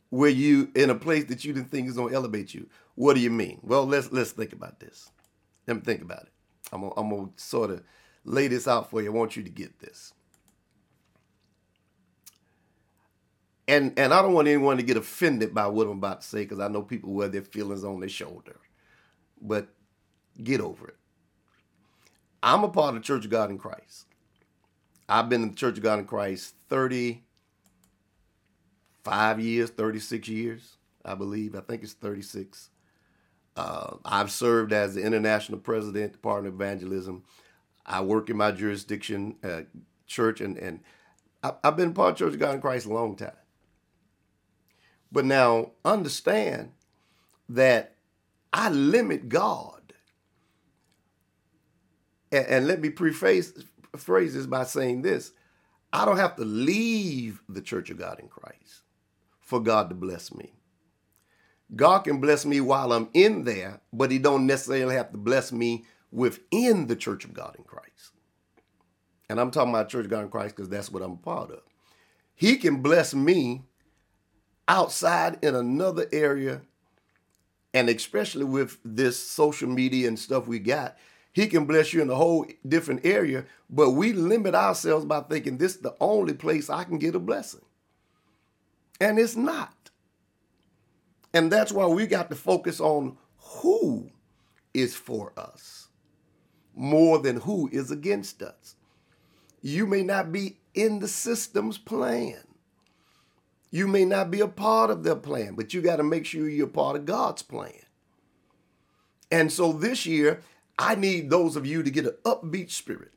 where 0.09 0.29
you 0.29 0.71
in 0.75 0.89
a 0.89 0.95
place 0.95 1.25
that 1.25 1.43
you 1.43 1.53
didn't 1.53 1.69
think 1.69 1.87
is 1.87 1.95
gonna 1.95 2.13
elevate 2.13 2.53
you. 2.53 2.67
What 2.95 3.15
do 3.15 3.19
you 3.19 3.31
mean? 3.31 3.59
Well, 3.61 3.85
let's 3.85 4.11
let's 4.11 4.31
think 4.31 4.53
about 4.53 4.79
this. 4.79 5.09
Let 5.67 5.77
me 5.77 5.81
think 5.81 6.01
about 6.01 6.23
it. 6.23 6.31
I'm 6.71 6.81
gonna, 6.81 6.93
I'm 6.95 7.09
gonna 7.09 7.29
sort 7.35 7.71
of 7.71 7.83
lay 8.23 8.47
this 8.47 8.67
out 8.67 8.89
for 8.89 9.01
you. 9.01 9.11
I 9.11 9.15
want 9.15 9.35
you 9.35 9.43
to 9.43 9.49
get 9.49 9.79
this. 9.79 10.13
And 13.67 13.97
and 13.97 14.13
I 14.13 14.21
don't 14.21 14.33
want 14.33 14.47
anyone 14.47 14.77
to 14.77 14.83
get 14.83 14.97
offended 14.97 15.53
by 15.53 15.67
what 15.67 15.87
I'm 15.87 15.97
about 15.97 16.21
to 16.21 16.27
say 16.27 16.43
because 16.43 16.59
I 16.59 16.67
know 16.67 16.81
people 16.81 17.13
wear 17.13 17.29
their 17.29 17.43
feelings 17.43 17.83
on 17.83 17.99
their 17.99 18.09
shoulder. 18.09 18.57
But 19.41 19.67
get 20.41 20.61
over 20.61 20.87
it. 20.87 20.95
I'm 22.41 22.63
a 22.63 22.69
part 22.69 22.95
of 22.95 23.01
the 23.01 23.05
Church 23.05 23.25
of 23.25 23.31
God 23.31 23.49
in 23.49 23.57
Christ. 23.57 24.05
I've 25.07 25.29
been 25.29 25.43
in 25.43 25.49
the 25.49 25.55
Church 25.55 25.77
of 25.77 25.83
God 25.83 25.99
in 25.99 26.05
Christ 26.05 26.55
35 26.69 29.39
years, 29.39 29.69
36 29.69 30.27
years, 30.27 30.77
I 31.05 31.15
believe. 31.15 31.55
I 31.55 31.61
think 31.61 31.83
it's 31.83 31.93
36. 31.93 32.69
Uh, 33.55 33.97
I've 34.03 34.31
served 34.31 34.73
as 34.73 34.95
the 34.95 35.03
international 35.03 35.59
president, 35.59 36.13
Department 36.13 36.53
of 36.53 36.59
Evangelism. 36.59 37.23
I 37.85 38.01
work 38.01 38.29
in 38.29 38.37
my 38.37 38.51
jurisdiction, 38.51 39.35
uh, 39.43 39.61
church, 40.07 40.41
and, 40.41 40.57
and 40.57 40.79
I, 41.43 41.53
have 41.63 41.77
been 41.77 41.93
part 41.93 42.13
of 42.13 42.17
Church 42.17 42.33
of 42.33 42.39
God 42.39 42.55
in 42.55 42.61
Christ 42.61 42.87
a 42.87 42.93
long 42.93 43.15
time. 43.15 43.33
But 45.13 45.25
now 45.25 45.71
understand 45.85 46.71
that 47.47 47.95
I 48.51 48.69
limit 48.69 49.29
God. 49.29 49.93
And, 52.31 52.45
and 52.47 52.67
let 52.67 52.81
me 52.81 52.89
preface 52.89 53.53
phrase 53.95 54.33
this 54.33 54.47
by 54.47 54.63
saying 54.63 55.03
this. 55.03 55.31
I 55.93 56.05
don't 56.05 56.17
have 56.17 56.35
to 56.37 56.43
leave 56.45 57.41
the 57.47 57.61
Church 57.61 57.91
of 57.91 57.97
God 57.99 58.19
in 58.19 58.27
Christ 58.27 58.81
for 59.39 59.61
God 59.61 59.89
to 59.89 59.95
bless 59.95 60.33
me. 60.33 60.53
God 61.75 61.99
can 61.99 62.19
bless 62.19 62.45
me 62.45 62.59
while 62.59 62.91
I'm 62.91 63.09
in 63.13 63.43
there, 63.43 63.81
but 63.91 64.11
he 64.11 64.17
don't 64.17 64.47
necessarily 64.47 64.95
have 64.95 65.11
to 65.11 65.17
bless 65.17 65.51
me 65.51 65.85
within 66.11 66.87
the 66.87 66.95
Church 66.95 67.25
of 67.25 67.33
God 67.33 67.55
in 67.57 67.63
Christ. 67.63 68.13
And 69.29 69.39
I'm 69.39 69.51
talking 69.51 69.71
about 69.71 69.89
Church 69.89 70.05
of 70.05 70.11
God 70.11 70.23
in 70.23 70.29
Christ 70.29 70.55
because 70.55 70.69
that's 70.69 70.91
what 70.91 71.03
I'm 71.03 71.13
a 71.13 71.17
part 71.17 71.51
of. 71.51 71.61
He 72.35 72.57
can 72.57 72.81
bless 72.81 73.13
me 73.13 73.63
outside 74.67 75.39
in 75.41 75.55
another 75.55 76.07
area, 76.11 76.61
and 77.73 77.89
especially 77.89 78.45
with 78.45 78.77
this 78.83 79.17
social 79.17 79.69
media 79.69 80.07
and 80.07 80.17
stuff 80.17 80.47
we 80.47 80.59
got, 80.59 80.97
he 81.31 81.47
can 81.47 81.65
bless 81.65 81.93
you 81.93 82.01
in 82.01 82.09
a 82.09 82.15
whole 82.15 82.45
different 82.67 83.05
area, 83.05 83.45
but 83.69 83.91
we 83.91 84.13
limit 84.13 84.53
ourselves 84.53 85.05
by 85.05 85.21
thinking 85.21 85.57
this 85.57 85.75
is 85.75 85.81
the 85.81 85.95
only 85.99 86.33
place 86.33 86.69
I 86.69 86.83
can 86.83 86.99
get 86.99 87.15
a 87.15 87.19
blessing. 87.19 87.65
And 89.01 89.17
it's 89.17 89.35
not. 89.35 89.73
And 91.33 91.51
that's 91.51 91.71
why 91.71 91.87
we 91.87 92.05
got 92.05 92.29
to 92.29 92.35
focus 92.35 92.79
on 92.79 93.17
who 93.37 94.11
is 94.73 94.95
for 94.95 95.33
us 95.35 95.83
more 96.75 97.19
than 97.19 97.37
who 97.37 97.69
is 97.71 97.91
against 97.91 98.41
us. 98.41 98.75
You 99.61 99.87
may 99.87 100.03
not 100.03 100.31
be 100.31 100.57
in 100.73 100.99
the 100.99 101.07
system's 101.07 101.77
plan. 101.77 102.41
You 103.73 103.87
may 103.87 104.05
not 104.05 104.29
be 104.29 104.39
a 104.39 104.47
part 104.47 104.91
of 104.91 105.01
their 105.03 105.15
plan, 105.15 105.55
but 105.55 105.73
you 105.73 105.81
got 105.81 105.95
to 105.95 106.03
make 106.03 106.27
sure 106.27 106.47
you're 106.47 106.67
part 106.67 106.95
of 106.95 107.07
God's 107.07 107.41
plan. 107.41 107.81
And 109.31 109.51
so 109.51 109.73
this 109.73 110.05
year, 110.05 110.41
I 110.77 110.93
need 110.93 111.31
those 111.31 111.55
of 111.55 111.65
you 111.65 111.81
to 111.81 111.89
get 111.89 112.05
an 112.05 112.15
upbeat 112.23 112.69
spirit. 112.69 113.09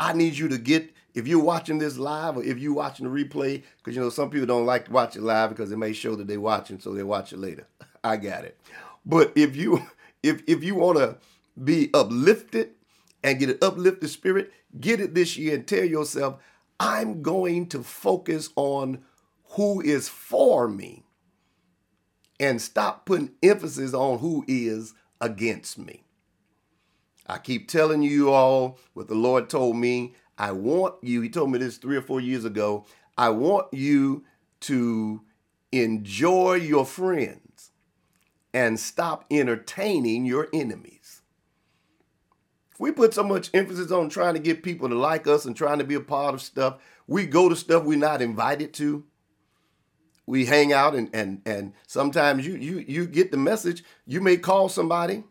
I 0.00 0.12
need 0.12 0.36
you 0.36 0.48
to 0.48 0.58
get, 0.58 0.92
if 1.14 1.28
you're 1.28 1.40
watching 1.40 1.78
this 1.78 1.98
live 1.98 2.36
or 2.36 2.42
if 2.42 2.58
you're 2.58 2.74
watching 2.74 3.06
the 3.06 3.24
replay, 3.24 3.62
because 3.76 3.94
you 3.94 4.02
know 4.02 4.10
some 4.10 4.28
people 4.28 4.48
don't 4.48 4.66
like 4.66 4.86
to 4.86 4.90
watch 4.90 5.14
it 5.14 5.22
live 5.22 5.50
because 5.50 5.70
it 5.70 5.76
may 5.76 5.92
show 5.92 6.16
that 6.16 6.26
they're 6.26 6.40
watching, 6.40 6.80
so 6.80 6.92
they 6.92 7.04
watch 7.04 7.32
it 7.32 7.38
later. 7.38 7.68
I 8.02 8.16
got 8.16 8.44
it. 8.44 8.58
But 9.06 9.30
if 9.36 9.54
you 9.54 9.86
if 10.24 10.42
if 10.48 10.64
you 10.64 10.74
want 10.74 10.98
to 10.98 11.16
be 11.62 11.90
uplifted 11.94 12.70
and 13.22 13.38
get 13.38 13.50
an 13.50 13.58
uplifted 13.62 14.10
spirit, 14.10 14.52
get 14.80 15.00
it 15.00 15.14
this 15.14 15.36
year 15.36 15.54
and 15.54 15.64
tell 15.64 15.84
yourself, 15.84 16.42
I'm 16.80 17.22
going 17.22 17.68
to 17.68 17.84
focus 17.84 18.50
on 18.56 19.04
who 19.52 19.80
is 19.80 20.08
for 20.08 20.68
me 20.68 21.04
and 22.40 22.60
stop 22.60 23.06
putting 23.06 23.32
emphasis 23.42 23.92
on 23.92 24.18
who 24.18 24.44
is 24.48 24.94
against 25.20 25.78
me. 25.78 26.04
I 27.26 27.38
keep 27.38 27.68
telling 27.68 28.02
you 28.02 28.30
all 28.30 28.78
what 28.94 29.08
the 29.08 29.14
Lord 29.14 29.48
told 29.48 29.76
me. 29.76 30.14
I 30.38 30.52
want 30.52 30.96
you, 31.02 31.20
he 31.20 31.28
told 31.28 31.50
me 31.50 31.58
this 31.58 31.76
three 31.76 31.96
or 31.96 32.02
four 32.02 32.20
years 32.20 32.44
ago. 32.44 32.86
I 33.16 33.28
want 33.28 33.72
you 33.72 34.24
to 34.60 35.20
enjoy 35.70 36.54
your 36.54 36.86
friends 36.86 37.70
and 38.54 38.80
stop 38.80 39.26
entertaining 39.30 40.24
your 40.24 40.48
enemies. 40.52 41.22
If 42.72 42.80
we 42.80 42.90
put 42.90 43.14
so 43.14 43.22
much 43.22 43.50
emphasis 43.52 43.92
on 43.92 44.08
trying 44.08 44.34
to 44.34 44.40
get 44.40 44.62
people 44.62 44.88
to 44.88 44.94
like 44.94 45.26
us 45.26 45.44
and 45.44 45.54
trying 45.54 45.78
to 45.78 45.84
be 45.84 45.94
a 45.94 46.00
part 46.00 46.34
of 46.34 46.42
stuff, 46.42 46.78
we 47.06 47.26
go 47.26 47.48
to 47.48 47.56
stuff 47.56 47.84
we're 47.84 47.98
not 47.98 48.22
invited 48.22 48.72
to 48.74 49.04
we 50.26 50.44
hang 50.44 50.72
out 50.72 50.94
and 50.94 51.10
and 51.12 51.42
and 51.44 51.72
sometimes 51.86 52.46
you 52.46 52.54
you 52.54 52.84
you 52.86 53.06
get 53.06 53.30
the 53.30 53.36
message 53.36 53.82
you 54.06 54.20
may 54.20 54.36
call 54.36 54.68
somebody 54.68 55.24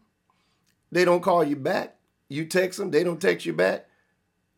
they 0.92 1.06
don't 1.06 1.22
call 1.22 1.44
you 1.44 1.56
back 1.56 1.96
you 2.30 2.46
text 2.46 2.80
them 2.80 2.92
they 2.92 3.04
don't 3.04 3.22
text 3.22 3.46
you 3.46 3.54
back 3.54 3.86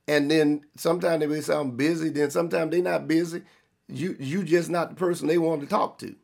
and 0.08 0.30
then 0.30 0.62
sometimes 0.76 1.20
they 1.20 1.28
may 1.28 1.42
sound 1.42 1.78
busy 1.78 2.10
then 2.10 2.30
sometimes 2.30 2.72
they're 2.72 2.82
not 2.82 3.08
busy 3.08 3.42
you 3.88 4.16
you 4.20 4.44
just 4.44 4.70
not 4.70 4.90
the 4.90 4.96
person 4.96 5.28
they 5.28 5.38
want 5.38 5.62
to 5.62 5.68
talk 5.68 5.98
to. 6.00 6.16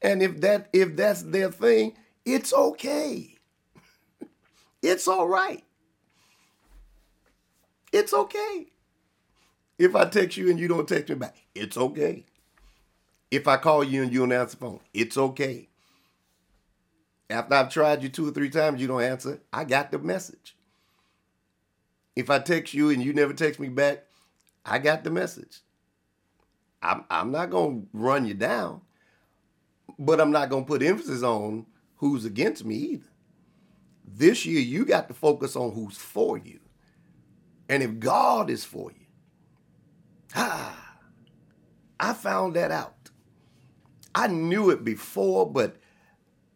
And 0.00 0.22
if 0.22 0.40
that 0.40 0.68
if 0.72 0.96
that's 0.96 1.22
their 1.22 1.50
thing 1.50 1.94
it's 2.24 2.52
okay. 2.52 3.36
It's 4.82 5.06
all 5.06 5.28
right. 5.28 5.62
It's 7.92 8.12
okay. 8.12 8.66
If 9.78 9.94
i 9.94 10.04
text 10.06 10.36
you 10.36 10.50
and 10.50 10.58
you 10.58 10.68
don't 10.68 10.88
text 10.88 11.08
me 11.08 11.14
back 11.16 11.36
it's 11.54 11.76
okay 11.76 12.24
if 13.32 13.48
I 13.48 13.56
call 13.56 13.82
you 13.82 14.02
and 14.02 14.12
you 14.12 14.20
don't 14.20 14.32
answer 14.32 14.56
the 14.56 14.60
phone, 14.60 14.80
it's 14.92 15.16
okay. 15.16 15.70
After 17.30 17.54
I've 17.54 17.70
tried 17.70 18.02
you 18.02 18.10
two 18.10 18.28
or 18.28 18.30
three 18.30 18.50
times, 18.50 18.78
you 18.78 18.86
don't 18.86 19.02
answer, 19.02 19.40
I 19.50 19.64
got 19.64 19.90
the 19.90 19.98
message. 19.98 20.54
If 22.14 22.28
I 22.28 22.40
text 22.40 22.74
you 22.74 22.90
and 22.90 23.02
you 23.02 23.14
never 23.14 23.32
text 23.32 23.58
me 23.58 23.70
back, 23.70 24.04
I 24.66 24.78
got 24.78 25.02
the 25.02 25.10
message. 25.10 25.60
I'm, 26.82 27.04
I'm 27.10 27.32
not 27.32 27.48
going 27.48 27.82
to 27.82 27.88
run 27.94 28.26
you 28.26 28.34
down, 28.34 28.82
but 29.98 30.20
I'm 30.20 30.30
not 30.30 30.50
going 30.50 30.64
to 30.64 30.68
put 30.68 30.82
emphasis 30.82 31.22
on 31.22 31.64
who's 31.96 32.26
against 32.26 32.66
me 32.66 32.74
either. 32.74 33.08
This 34.04 34.44
year, 34.44 34.60
you 34.60 34.84
got 34.84 35.08
to 35.08 35.14
focus 35.14 35.56
on 35.56 35.72
who's 35.72 35.96
for 35.96 36.36
you. 36.36 36.60
And 37.66 37.82
if 37.82 37.98
God 37.98 38.50
is 38.50 38.62
for 38.62 38.90
you, 38.90 39.06
ah, 40.36 40.98
I 41.98 42.12
found 42.12 42.56
that 42.56 42.70
out. 42.70 43.01
I 44.14 44.26
knew 44.26 44.70
it 44.70 44.84
before, 44.84 45.50
but 45.50 45.76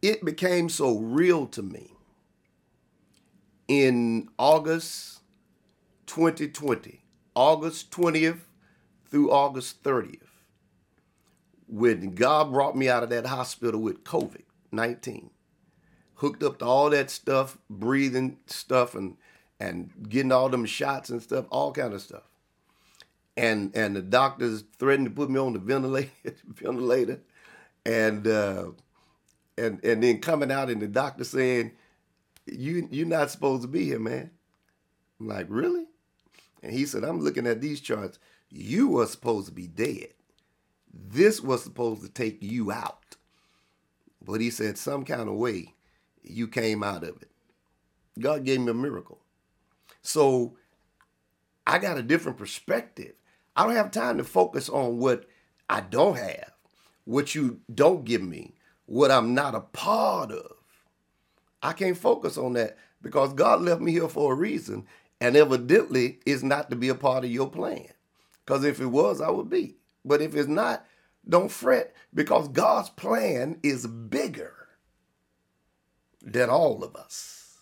it 0.02 0.24
became 0.24 0.68
so 0.68 0.98
real 0.98 1.46
to 1.46 1.62
me 1.62 1.92
in 3.68 4.28
August 4.38 5.20
2020, 6.06 7.02
August 7.34 7.90
20th 7.90 8.40
through 9.08 9.30
August 9.30 9.82
30th, 9.82 10.20
when 11.68 12.14
God 12.14 12.52
brought 12.52 12.76
me 12.76 12.88
out 12.88 13.02
of 13.02 13.10
that 13.10 13.26
hospital 13.26 13.80
with 13.80 14.04
COVID 14.04 14.42
19, 14.72 15.30
hooked 16.16 16.42
up 16.42 16.58
to 16.58 16.64
all 16.64 16.90
that 16.90 17.10
stuff, 17.10 17.58
breathing 17.68 18.38
stuff, 18.46 18.94
and 18.94 19.16
and 19.58 19.90
getting 20.08 20.32
all 20.32 20.48
them 20.48 20.66
shots 20.66 21.08
and 21.08 21.22
stuff, 21.22 21.46
all 21.50 21.72
kind 21.72 21.94
of 21.94 22.02
stuff. 22.02 22.24
And 23.36 23.74
and 23.74 23.96
the 23.96 24.02
doctors 24.02 24.64
threatened 24.78 25.08
to 25.08 25.14
put 25.14 25.30
me 25.30 25.40
on 25.40 25.54
the 25.54 25.58
ventilator, 25.60 26.10
ventilator, 26.46 27.20
and 27.86 28.26
uh, 28.26 28.70
and 29.56 29.82
and 29.84 30.02
then 30.02 30.20
coming 30.20 30.52
out 30.52 30.68
and 30.68 30.82
the 30.82 30.88
doctor 30.88 31.24
saying, 31.24 31.72
"You 32.44 32.88
you're 32.90 33.06
not 33.06 33.30
supposed 33.30 33.62
to 33.62 33.68
be 33.68 33.84
here, 33.84 33.98
man." 33.98 34.30
I'm 35.20 35.28
like, 35.28 35.46
really? 35.48 35.86
And 36.62 36.72
he 36.72 36.86
said, 36.86 37.04
I'm 37.04 37.20
looking 37.20 37.46
at 37.46 37.60
these 37.60 37.80
charts. 37.80 38.18
You 38.50 38.88
were 38.88 39.06
supposed 39.06 39.46
to 39.46 39.52
be 39.52 39.66
dead. 39.66 40.08
This 40.92 41.40
was 41.40 41.62
supposed 41.62 42.02
to 42.02 42.08
take 42.08 42.42
you 42.42 42.70
out. 42.72 43.16
But 44.22 44.40
he 44.40 44.50
said, 44.50 44.78
some 44.78 45.04
kind 45.04 45.28
of 45.28 45.36
way, 45.36 45.74
you 46.22 46.48
came 46.48 46.82
out 46.82 47.04
of 47.04 47.22
it. 47.22 47.30
God 48.18 48.44
gave 48.44 48.60
me 48.60 48.70
a 48.70 48.74
miracle. 48.74 49.20
So 50.02 50.56
I 51.66 51.78
got 51.78 51.98
a 51.98 52.02
different 52.02 52.38
perspective. 52.38 53.14
I 53.54 53.64
don't 53.64 53.76
have 53.76 53.90
time 53.90 54.18
to 54.18 54.24
focus 54.24 54.68
on 54.68 54.98
what 54.98 55.26
I 55.68 55.80
don't 55.80 56.16
have, 56.16 56.52
what 57.06 57.34
you 57.34 57.60
don't 57.74 58.04
give 58.04 58.22
me, 58.22 58.52
what 58.84 59.10
I'm 59.10 59.34
not 59.34 59.54
a 59.54 59.60
part 59.60 60.30
of. 60.30 60.52
I 61.62 61.72
can't 61.72 61.96
focus 61.96 62.36
on 62.36 62.52
that 62.52 62.76
because 63.00 63.32
God 63.32 63.62
left 63.62 63.80
me 63.80 63.92
here 63.92 64.08
for 64.08 64.32
a 64.32 64.36
reason, 64.36 64.86
and 65.20 65.36
evidently 65.36 66.18
it's 66.26 66.42
not 66.42 66.68
to 66.68 66.76
be 66.76 66.90
a 66.90 66.94
part 66.94 67.24
of 67.24 67.30
your 67.30 67.48
plan. 67.48 67.88
Because 68.44 68.64
if 68.64 68.80
it 68.80 68.86
was, 68.86 69.20
I 69.20 69.30
would 69.30 69.48
be. 69.48 69.76
But 70.04 70.20
if 70.20 70.36
it's 70.36 70.48
not, 70.48 70.84
don't 71.28 71.50
fret 71.50 71.94
because 72.14 72.48
God's 72.48 72.90
plan 72.90 73.58
is 73.62 73.86
bigger 73.86 74.68
than 76.22 76.50
all 76.50 76.84
of 76.84 76.94
us. 76.94 77.58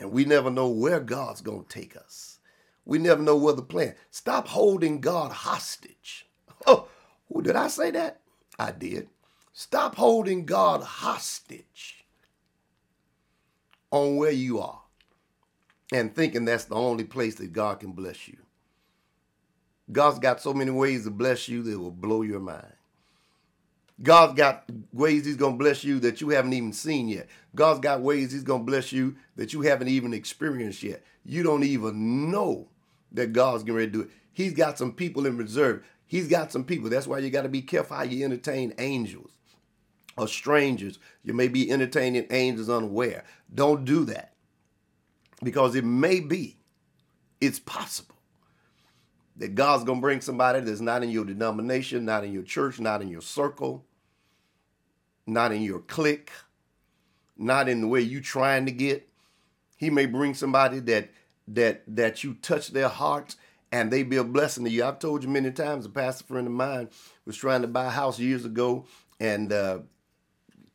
And 0.00 0.10
we 0.10 0.24
never 0.24 0.50
know 0.50 0.68
where 0.68 1.00
God's 1.00 1.40
going 1.40 1.64
to 1.64 1.68
take 1.68 1.96
us. 1.96 2.38
We 2.84 2.98
never 2.98 3.22
know 3.22 3.36
where 3.36 3.54
the 3.54 3.62
plan. 3.62 3.94
Stop 4.10 4.48
holding 4.48 5.00
God 5.00 5.30
hostage. 5.30 6.26
Oh, 6.66 6.88
did 7.42 7.56
I 7.56 7.68
say 7.68 7.90
that? 7.92 8.20
I 8.58 8.72
did. 8.72 9.08
Stop 9.52 9.96
holding 9.96 10.46
God 10.46 10.82
hostage 10.82 12.04
on 13.90 14.16
where 14.16 14.32
you 14.32 14.60
are 14.60 14.80
and 15.92 16.14
thinking 16.14 16.44
that's 16.44 16.64
the 16.64 16.74
only 16.74 17.04
place 17.04 17.36
that 17.36 17.52
God 17.52 17.80
can 17.80 17.92
bless 17.92 18.26
you. 18.26 18.38
God's 19.92 20.18
got 20.18 20.40
so 20.40 20.54
many 20.54 20.70
ways 20.70 21.04
to 21.04 21.10
bless 21.10 21.48
you 21.48 21.62
that 21.62 21.78
will 21.78 21.90
blow 21.90 22.22
your 22.22 22.40
mind. 22.40 22.72
God's 24.02 24.34
got 24.34 24.64
ways 24.92 25.24
He's 25.24 25.36
going 25.36 25.54
to 25.54 25.58
bless 25.58 25.84
you 25.84 26.00
that 26.00 26.20
you 26.20 26.30
haven't 26.30 26.52
even 26.54 26.72
seen 26.72 27.08
yet. 27.08 27.28
God's 27.54 27.80
got 27.80 28.00
ways 28.00 28.32
He's 28.32 28.42
going 28.42 28.62
to 28.62 28.66
bless 28.66 28.92
you 28.92 29.14
that 29.36 29.52
you 29.52 29.62
haven't 29.62 29.88
even 29.88 30.12
experienced 30.12 30.82
yet. 30.82 31.04
You 31.24 31.42
don't 31.42 31.64
even 31.64 32.30
know 32.30 32.68
that 33.12 33.32
God's 33.32 33.62
ready 33.64 33.86
to 33.86 33.92
do 33.92 34.00
it. 34.02 34.10
He's 34.32 34.52
got 34.52 34.78
some 34.78 34.92
people 34.92 35.26
in 35.26 35.36
reserve. 35.36 35.84
He's 36.06 36.28
got 36.28 36.52
some 36.52 36.64
people. 36.64 36.90
That's 36.90 37.06
why 37.06 37.18
you 37.18 37.30
got 37.30 37.42
to 37.42 37.48
be 37.48 37.62
careful 37.62 37.96
how 37.96 38.02
you 38.02 38.24
entertain 38.24 38.74
angels 38.78 39.32
or 40.16 40.28
strangers. 40.28 40.98
You 41.22 41.34
may 41.34 41.48
be 41.48 41.70
entertaining 41.70 42.26
angels 42.30 42.70
unaware. 42.70 43.24
Don't 43.52 43.84
do 43.84 44.04
that 44.06 44.34
because 45.42 45.74
it 45.74 45.84
may 45.84 46.20
be, 46.20 46.58
it's 47.40 47.58
possible 47.58 48.14
that 49.36 49.54
God's 49.54 49.84
going 49.84 49.98
to 49.98 50.02
bring 50.02 50.20
somebody 50.20 50.60
that's 50.60 50.80
not 50.80 51.02
in 51.02 51.10
your 51.10 51.24
denomination, 51.24 52.04
not 52.04 52.24
in 52.24 52.32
your 52.32 52.42
church, 52.42 52.78
not 52.78 53.02
in 53.02 53.08
your 53.08 53.20
circle, 53.20 53.84
not 55.26 55.52
in 55.52 55.62
your 55.62 55.80
clique, 55.80 56.30
not 57.36 57.68
in 57.68 57.80
the 57.80 57.88
way 57.88 58.00
you 58.00 58.20
trying 58.20 58.66
to 58.66 58.72
get. 58.72 59.08
He 59.76 59.90
may 59.90 60.06
bring 60.06 60.34
somebody 60.34 60.78
that 60.80 61.10
that 61.48 61.82
that 61.88 62.24
you 62.24 62.34
touch 62.34 62.68
their 62.68 62.88
hearts 62.88 63.36
and 63.74 63.90
they 63.90 64.04
be 64.04 64.18
a 64.18 64.24
blessing 64.24 64.64
to 64.64 64.70
you. 64.70 64.84
I've 64.84 65.00
told 65.00 65.24
you 65.24 65.28
many 65.28 65.50
times. 65.50 65.84
A 65.84 65.88
pastor 65.88 66.22
friend 66.22 66.46
of 66.46 66.52
mine 66.52 66.90
was 67.26 67.36
trying 67.36 67.62
to 67.62 67.66
buy 67.66 67.86
a 67.86 67.90
house 67.90 68.20
years 68.20 68.44
ago 68.44 68.86
and 69.18 69.52
uh, 69.52 69.80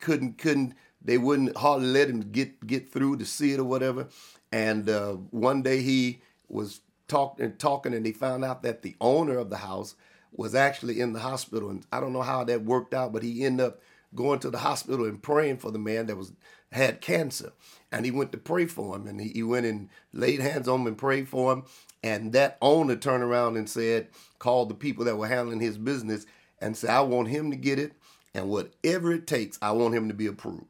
couldn't 0.00 0.36
couldn't 0.36 0.74
they 1.02 1.16
wouldn't 1.16 1.56
hardly 1.56 1.86
let 1.86 2.10
him 2.10 2.20
get 2.30 2.66
get 2.66 2.92
through 2.92 3.16
to 3.16 3.24
see 3.24 3.52
it 3.52 3.58
or 3.58 3.64
whatever. 3.64 4.08
And 4.52 4.90
uh, 4.90 5.12
one 5.30 5.62
day 5.62 5.80
he 5.80 6.20
was 6.48 6.82
talking 7.08 7.46
and 7.46 7.58
talking, 7.58 7.94
and 7.94 8.04
he 8.04 8.12
found 8.12 8.44
out 8.44 8.62
that 8.64 8.82
the 8.82 8.96
owner 9.00 9.38
of 9.38 9.48
the 9.48 9.56
house 9.56 9.94
was 10.30 10.54
actually 10.54 11.00
in 11.00 11.14
the 11.14 11.20
hospital. 11.20 11.70
And 11.70 11.86
I 11.90 12.00
don't 12.00 12.12
know 12.12 12.20
how 12.20 12.44
that 12.44 12.64
worked 12.64 12.92
out, 12.92 13.14
but 13.14 13.22
he 13.22 13.46
ended 13.46 13.66
up 13.66 13.80
going 14.14 14.40
to 14.40 14.50
the 14.50 14.58
hospital 14.58 15.06
and 15.06 15.22
praying 15.22 15.56
for 15.56 15.70
the 15.70 15.78
man 15.78 16.04
that 16.06 16.18
was 16.18 16.34
had 16.72 17.00
cancer. 17.00 17.52
And 17.92 18.04
he 18.04 18.10
went 18.10 18.32
to 18.32 18.38
pray 18.38 18.66
for 18.66 18.94
him, 18.94 19.06
and 19.06 19.20
he, 19.20 19.28
he 19.28 19.42
went 19.42 19.66
and 19.66 19.88
laid 20.12 20.40
hands 20.40 20.68
on 20.68 20.82
him 20.82 20.86
and 20.86 20.98
prayed 20.98 21.28
for 21.28 21.52
him. 21.52 21.64
And 22.02 22.32
that 22.32 22.56
owner 22.62 22.96
turned 22.96 23.24
around 23.24 23.56
and 23.56 23.68
said, 23.68 24.08
called 24.38 24.68
the 24.70 24.74
people 24.74 25.04
that 25.04 25.16
were 25.16 25.26
handling 25.26 25.60
his 25.60 25.76
business 25.76 26.24
and 26.60 26.76
said, 26.76 26.90
I 26.90 27.00
want 27.00 27.28
him 27.28 27.50
to 27.50 27.56
get 27.56 27.78
it, 27.78 27.92
and 28.32 28.48
whatever 28.48 29.12
it 29.12 29.26
takes, 29.26 29.58
I 29.60 29.72
want 29.72 29.94
him 29.94 30.08
to 30.08 30.14
be 30.14 30.26
approved. 30.26 30.66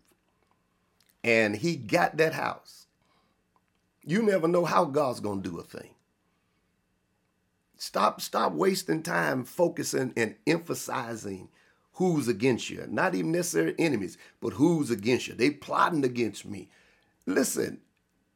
And 1.23 1.57
he 1.57 1.77
got 1.77 2.17
that 2.17 2.33
house 2.33 2.81
you 4.05 4.23
never 4.23 4.49
know 4.49 4.65
how 4.65 4.85
God's 4.85 5.21
going 5.21 5.43
to 5.43 5.51
do 5.51 5.59
a 5.59 5.63
thing. 5.63 5.91
Stop 7.77 8.21
stop 8.21 8.53
wasting 8.53 9.03
time 9.03 9.45
focusing 9.45 10.13
and 10.17 10.35
emphasizing 10.47 11.49
who's 12.01 12.29
against 12.29 12.71
you. 12.71 12.83
Not 12.89 13.15
even 13.15 13.31
necessarily 13.31 13.75
enemies, 13.79 14.17
but 14.41 14.55
who's 14.55 14.91
against 14.91 15.29
you. 15.29 15.35
They 15.35 15.51
plotting 15.51 16.03
against 16.03 16.47
me. 16.47 16.71
Listen, 17.27 17.83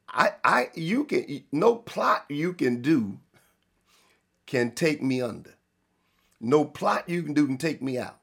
I 0.07 0.33
I 0.45 0.69
you 0.75 1.05
can 1.05 1.45
no 1.51 1.77
plot 1.77 2.27
you 2.29 2.53
can 2.53 2.83
do 2.83 3.21
can 4.45 4.73
take 4.73 5.03
me 5.03 5.23
under. 5.23 5.55
No 6.43 6.67
plot 6.67 7.09
you 7.09 7.23
can 7.23 7.33
do 7.33 7.47
can 7.47 7.57
take 7.57 7.81
me 7.81 7.97
out. 7.97 8.19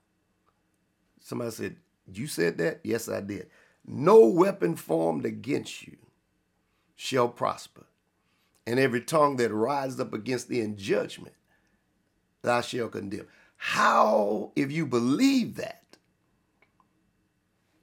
Somebody 1.20 1.50
said, 1.50 1.76
You 2.14 2.28
said 2.28 2.60
that? 2.60 2.82
Yes, 2.84 3.10
I 3.10 3.22
did. 3.22 3.50
No 3.84 4.28
weapon 4.28 4.76
formed 4.76 5.26
against 5.26 5.88
you 5.88 5.98
shall 6.96 7.30
prosper. 7.30 7.88
And 8.68 8.80
every 8.80 9.02
tongue 9.02 9.38
that 9.38 9.52
rises 9.52 10.00
up 10.00 10.14
against 10.14 10.50
thee 10.50 10.62
in 10.62 10.78
judgment, 10.78 11.34
thou 12.44 12.62
shalt 12.62 12.92
condemn. 12.92 13.26
How, 13.64 14.52
if 14.56 14.72
you 14.72 14.88
believe 14.88 15.56
that, 15.58 15.84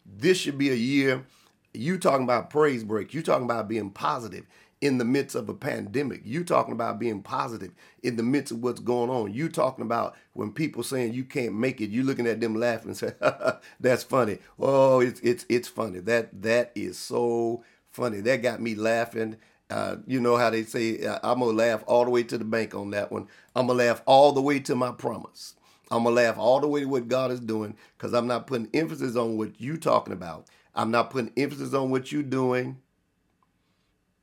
this 0.05 0.37
should 0.37 0.59
be 0.59 0.71
a 0.71 0.75
year, 0.75 1.25
you 1.73 1.99
talking 1.99 2.25
about 2.25 2.51
praise 2.51 2.83
break, 2.83 3.15
you 3.15 3.23
talking 3.23 3.45
about 3.45 3.69
being 3.69 3.91
positive 3.91 4.45
in 4.81 4.99
the 4.99 5.05
midst 5.05 5.37
of 5.37 5.49
a 5.49 5.55
pandemic. 5.55 6.23
You 6.25 6.43
talking 6.43 6.73
about 6.73 6.99
being 6.99 7.23
positive 7.23 7.71
in 8.03 8.17
the 8.17 8.25
midst 8.25 8.51
of 8.53 8.61
what's 8.61 8.81
going 8.81 9.09
on. 9.09 9.33
You 9.33 9.49
talking 9.49 9.85
about 9.85 10.17
when 10.33 10.51
people 10.53 10.83
saying 10.83 11.15
you 11.15 11.23
can't 11.23 11.55
make 11.55 11.81
it, 11.81 11.91
you 11.91 12.03
looking 12.03 12.27
at 12.27 12.41
them 12.41 12.57
laughing 12.57 12.89
and 12.89 12.97
say, 12.97 13.13
"That's 13.81 14.03
funny." 14.03 14.39
Oh, 14.59 14.99
it's 14.99 15.21
it's 15.21 15.47
it's 15.49 15.69
funny. 15.69 16.01
That 16.01 16.43
that 16.43 16.73
is 16.75 16.99
so 16.99 17.63
funny. 17.93 18.21
That 18.21 18.43
got 18.43 18.61
me 18.61 18.75
laughing. 18.75 19.37
Uh, 19.71 19.97
you 20.09 20.19
know 20.19 20.37
how 20.37 20.51
they 20.51 20.65
say, 20.65 21.05
uh, 21.07 21.21
I'm 21.23 21.39
to 21.39 21.45
laugh 21.47 21.85
all 21.87 22.05
the 22.05 22.11
way 22.11 22.25
to 22.25 22.37
the 22.39 22.45
bank 22.45 22.75
on 22.75 22.91
that 22.91 23.13
one. 23.13 23.29
I'm 23.55 23.69
to 23.69 23.75
laugh 23.75 24.03
all 24.07 24.33
the 24.33 24.43
way 24.43 24.59
to 24.61 24.75
my 24.75 24.91
promise. 24.93 25.55
I'm 25.91 26.05
to 26.05 26.11
laugh 26.11 26.37
all 26.39 26.61
the 26.61 26.69
way 26.69 26.81
to 26.81 26.87
what 26.87 27.09
God 27.09 27.31
is 27.31 27.41
doing 27.41 27.77
because 27.97 28.13
I'm 28.13 28.27
not 28.27 28.47
putting 28.47 28.69
emphasis 28.75 29.17
on 29.17 29.39
what 29.39 29.61
you 29.61 29.77
talking 29.77 30.13
about. 30.13 30.47
I'm 30.75 30.91
not 30.91 31.11
putting 31.11 31.33
emphasis 31.37 31.75
on 31.75 31.91
what 31.91 32.13
you 32.13 32.23
doing 32.23 32.79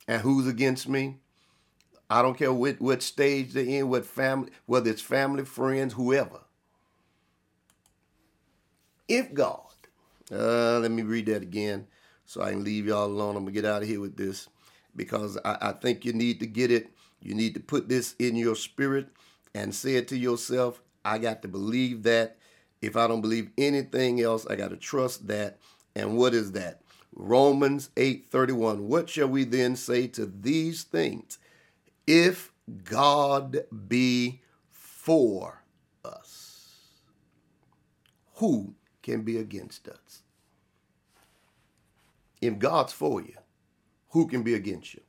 and 0.07 0.21
who's 0.21 0.47
against 0.47 0.87
me. 0.87 1.17
I 2.09 2.21
don't 2.21 2.37
care 2.37 2.53
what, 2.53 2.79
what 2.79 3.01
stage 3.01 3.53
they're 3.53 3.65
in, 3.65 3.89
what 3.89 4.05
family, 4.05 4.51
whether 4.67 4.91
it's 4.91 5.01
family, 5.01 5.43
friends, 5.43 5.95
whoever. 5.95 6.41
If 9.07 9.33
God, 9.33 9.59
uh, 10.31 10.79
let 10.79 10.91
me 10.91 11.01
read 11.01 11.25
that 11.27 11.41
again 11.41 11.87
so 12.25 12.41
I 12.41 12.51
can 12.51 12.63
leave 12.63 12.85
y'all 12.85 13.05
alone. 13.05 13.35
I'm 13.35 13.43
gonna 13.43 13.51
get 13.51 13.65
out 13.65 13.81
of 13.81 13.87
here 13.87 13.99
with 13.99 14.17
this 14.17 14.47
because 14.95 15.37
I, 15.43 15.57
I 15.61 15.71
think 15.73 16.05
you 16.05 16.13
need 16.13 16.39
to 16.39 16.47
get 16.47 16.71
it. 16.71 16.91
You 17.21 17.33
need 17.33 17.55
to 17.55 17.59
put 17.59 17.89
this 17.89 18.15
in 18.19 18.35
your 18.35 18.55
spirit 18.55 19.07
and 19.53 19.73
say 19.73 19.95
it 19.95 20.07
to 20.09 20.17
yourself. 20.17 20.81
I 21.05 21.17
got 21.19 21.41
to 21.43 21.47
believe 21.47 22.03
that. 22.03 22.37
If 22.81 22.97
I 22.97 23.07
don't 23.07 23.21
believe 23.21 23.49
anything 23.57 24.21
else, 24.21 24.45
I 24.47 24.55
got 24.55 24.69
to 24.71 24.77
trust 24.77 25.27
that. 25.27 25.59
And 25.95 26.17
what 26.17 26.33
is 26.33 26.51
that? 26.51 26.81
Romans 27.13 27.89
8:31. 27.95 28.81
What 28.81 29.09
shall 29.09 29.27
we 29.27 29.45
then 29.45 29.75
say 29.75 30.07
to 30.07 30.25
these 30.25 30.83
things? 30.83 31.39
If 32.05 32.51
God 32.83 33.65
be 33.87 34.41
for 34.69 35.63
us, 36.03 36.75
who 38.35 38.75
can 39.01 39.21
be 39.21 39.37
against 39.37 39.87
us? 39.87 40.23
if 42.41 42.59
God's 42.59 42.93
for 42.93 43.21
you, 43.21 43.35
who 44.09 44.27
can 44.27 44.43
be 44.43 44.53
against 44.53 44.93
you? 44.93 45.01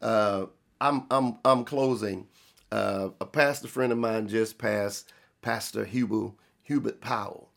Uh, 0.00 0.46
I'm 0.80 1.06
I'm 1.10 1.38
I'm 1.44 1.64
closing. 1.64 2.28
Uh, 2.70 3.10
a 3.20 3.26
pastor 3.26 3.68
friend 3.68 3.92
of 3.92 3.98
mine 3.98 4.28
just 4.28 4.58
passed, 4.58 5.12
Pastor 5.46 5.84
Hubert 5.84 6.32
Hubert 6.64 7.00
Powell. 7.00 7.50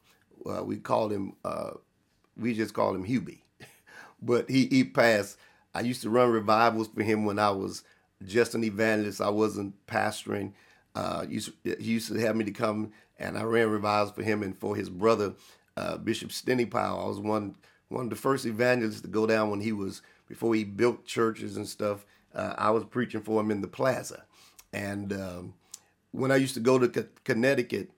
Uh, 0.45 0.63
we 0.63 0.78
call 0.78 1.10
him 1.10 1.34
uh, 1.43 1.71
we 2.38 2.54
just 2.54 2.75
call 2.75 2.93
him 2.93 3.04
Hubie, 3.04 3.41
but 4.21 4.47
he 4.47 4.67
he 4.67 4.84
passed 4.84 5.39
I 5.73 5.82
used 5.82 6.04
to 6.04 6.12
run 6.12 6.30
revivals 6.30 6.88
for 6.88 7.02
him 7.02 7.25
when 7.25 7.39
I 7.39 7.49
was 7.49 7.84
just 8.23 8.54
an 8.54 8.63
evangelist. 8.63 9.21
I 9.21 9.30
wasn't 9.30 9.73
pastoring. 9.88 10.54
Uh, 10.93 11.25
used, 11.28 11.49
he 11.63 11.93
used 11.93 12.12
to 12.13 12.19
have 12.19 12.36
me 12.36 12.45
to 12.45 12.52
come, 12.52 12.91
and 13.17 13.36
I 13.36 13.41
ran 13.41 13.71
revivals 13.71 14.12
for 14.12 14.21
him 14.21 14.43
and 14.43 14.56
for 14.56 14.75
his 14.75 14.91
brother, 14.91 15.34
uh, 15.75 15.97
Bishop 15.97 16.30
Stenny 16.30 16.69
Powell. 16.69 17.04
I 17.04 17.08
was 17.08 17.19
one 17.19 17.56
one 17.88 18.04
of 18.04 18.10
the 18.12 18.15
first 18.15 18.45
evangelists 18.45 19.02
to 19.02 19.08
go 19.08 19.25
down 19.25 19.49
when 19.49 19.62
he 19.62 19.71
was 19.71 20.04
before 20.28 20.54
he 20.54 20.63
built 20.63 21.06
churches 21.06 21.58
and 21.58 21.67
stuff. 21.67 22.06
Uh, 22.36 22.54
I 22.56 22.69
was 22.69 22.86
preaching 22.86 23.21
for 23.21 23.41
him 23.41 23.49
in 23.49 23.62
the 23.62 23.67
plaza, 23.67 24.25
and 24.71 25.12
um, 25.12 25.54
when 26.12 26.32
I 26.32 26.38
used 26.38 26.54
to 26.56 26.60
go 26.60 26.80
to 26.80 27.08
Connecticut 27.24 27.91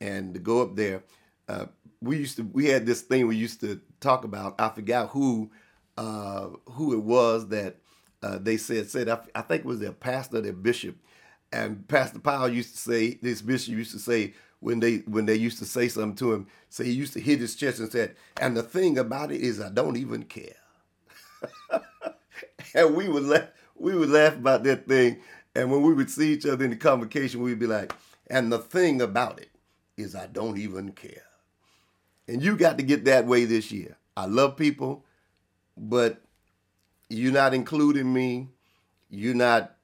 and 0.00 0.34
to 0.34 0.40
go 0.40 0.62
up 0.62 0.76
there, 0.76 1.02
uh, 1.48 1.66
we 2.00 2.18
used 2.18 2.36
to 2.36 2.42
we 2.42 2.66
had 2.66 2.86
this 2.86 3.02
thing 3.02 3.26
we 3.26 3.36
used 3.36 3.60
to 3.60 3.80
talk 4.00 4.24
about. 4.24 4.60
I 4.60 4.68
forgot 4.68 5.10
who 5.10 5.50
uh, 5.96 6.48
who 6.70 6.92
it 6.92 7.02
was 7.02 7.48
that 7.48 7.76
uh, 8.22 8.38
they 8.38 8.56
said 8.56 8.88
said 8.90 9.08
I, 9.08 9.18
I, 9.34 9.42
think 9.42 9.60
it 9.60 9.66
was 9.66 9.80
their 9.80 9.92
pastor, 9.92 10.40
their 10.40 10.52
bishop, 10.52 10.96
and 11.52 11.86
Pastor 11.88 12.18
Powell 12.18 12.48
used 12.48 12.72
to 12.72 12.78
say 12.78 13.14
this 13.22 13.42
bishop 13.42 13.74
used 13.74 13.92
to 13.92 13.98
say 13.98 14.34
when 14.60 14.80
they 14.80 14.98
when 14.98 15.26
they 15.26 15.34
used 15.34 15.58
to 15.58 15.64
say 15.64 15.88
something 15.88 16.16
to 16.16 16.32
him, 16.32 16.46
say 16.68 16.84
he 16.84 16.92
used 16.92 17.12
to 17.14 17.20
hit 17.20 17.40
his 17.40 17.54
chest 17.54 17.80
and 17.80 17.90
said, 17.90 18.16
"And 18.40 18.56
the 18.56 18.62
thing 18.62 18.98
about 18.98 19.30
it 19.30 19.40
is, 19.40 19.60
I 19.60 19.68
don't 19.70 19.96
even 19.96 20.24
care." 20.24 20.56
and 22.74 22.94
we 22.94 23.08
would 23.08 23.24
laugh, 23.24 23.48
we 23.76 23.94
would 23.94 24.08
laugh 24.08 24.34
about 24.34 24.64
that 24.64 24.88
thing, 24.88 25.20
and 25.54 25.70
when 25.70 25.82
we 25.82 25.92
would 25.92 26.10
see 26.10 26.32
each 26.32 26.46
other 26.46 26.64
in 26.64 26.70
the 26.70 26.76
convocation, 26.76 27.42
we'd 27.42 27.58
be 27.58 27.66
like, 27.66 27.92
"And 28.28 28.52
the 28.52 28.58
thing 28.58 29.00
about 29.02 29.40
it 29.40 29.50
is, 29.96 30.14
I 30.14 30.26
don't 30.26 30.58
even 30.58 30.92
care." 30.92 31.22
And 32.26 32.42
you 32.42 32.56
got 32.56 32.78
to 32.78 32.82
get 32.82 33.04
that 33.04 33.26
way 33.26 33.44
this 33.44 33.70
year. 33.70 33.96
I 34.16 34.26
love 34.26 34.56
people 34.56 35.04
but 35.76 36.22
you're 37.08 37.32
not 37.32 37.54
including 37.54 38.12
me. 38.12 38.48
You're 39.10 39.34
not 39.34 39.76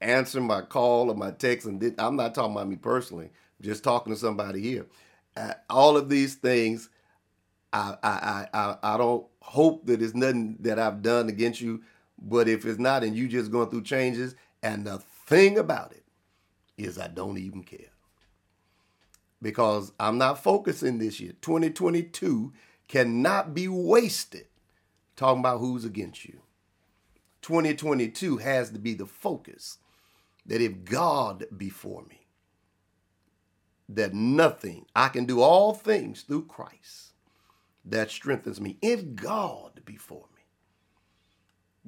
answering 0.00 0.46
my 0.46 0.62
call 0.62 1.10
or 1.10 1.14
my 1.14 1.30
text. 1.30 1.66
And 1.66 1.94
I'm 1.98 2.16
not 2.16 2.34
talking 2.34 2.52
about 2.52 2.68
me 2.68 2.76
personally. 2.76 3.26
I'm 3.26 3.64
just 3.64 3.84
talking 3.84 4.12
to 4.12 4.18
somebody 4.18 4.60
here. 4.60 4.86
All 5.68 5.96
of 5.96 6.08
these 6.08 6.34
things, 6.34 6.88
I, 7.72 7.96
I, 8.02 8.46
I, 8.52 8.76
I 8.82 8.96
don't 8.96 9.26
hope 9.42 9.86
that 9.86 10.02
it's 10.02 10.14
nothing 10.14 10.56
that 10.60 10.78
I've 10.78 11.02
done 11.02 11.28
against 11.28 11.60
you. 11.60 11.82
But 12.18 12.48
if 12.48 12.64
it's 12.64 12.78
not, 12.78 13.04
and 13.04 13.14
you 13.14 13.28
just 13.28 13.50
going 13.50 13.68
through 13.68 13.82
changes, 13.82 14.34
and 14.62 14.86
the 14.86 14.98
thing 15.26 15.58
about 15.58 15.92
it 15.92 16.04
is, 16.76 16.98
I 16.98 17.08
don't 17.08 17.38
even 17.38 17.62
care 17.62 17.90
because 19.42 19.92
I'm 20.00 20.18
not 20.18 20.42
focusing 20.42 20.98
this 20.98 21.20
year. 21.20 21.32
2022 21.40 22.52
cannot 22.88 23.54
be 23.54 23.68
wasted 23.68 24.46
talking 25.14 25.40
about 25.40 25.60
who's 25.60 25.84
against 25.84 26.24
you. 26.24 26.40
2022 27.42 28.38
has 28.38 28.70
to 28.70 28.78
be 28.78 28.94
the 28.94 29.06
focus 29.06 29.78
that 30.44 30.60
if 30.60 30.84
God 30.84 31.46
be 31.56 31.68
for 31.68 32.02
me, 32.08 32.26
that 33.88 34.14
nothing, 34.14 34.86
I 34.94 35.08
can 35.08 35.26
do 35.26 35.40
all 35.40 35.72
things 35.74 36.22
through 36.22 36.46
Christ 36.46 37.12
that 37.84 38.10
strengthens 38.10 38.60
me. 38.60 38.78
If 38.82 39.14
God 39.14 39.80
be 39.84 39.96
for 39.96 40.24
me, 40.34 40.42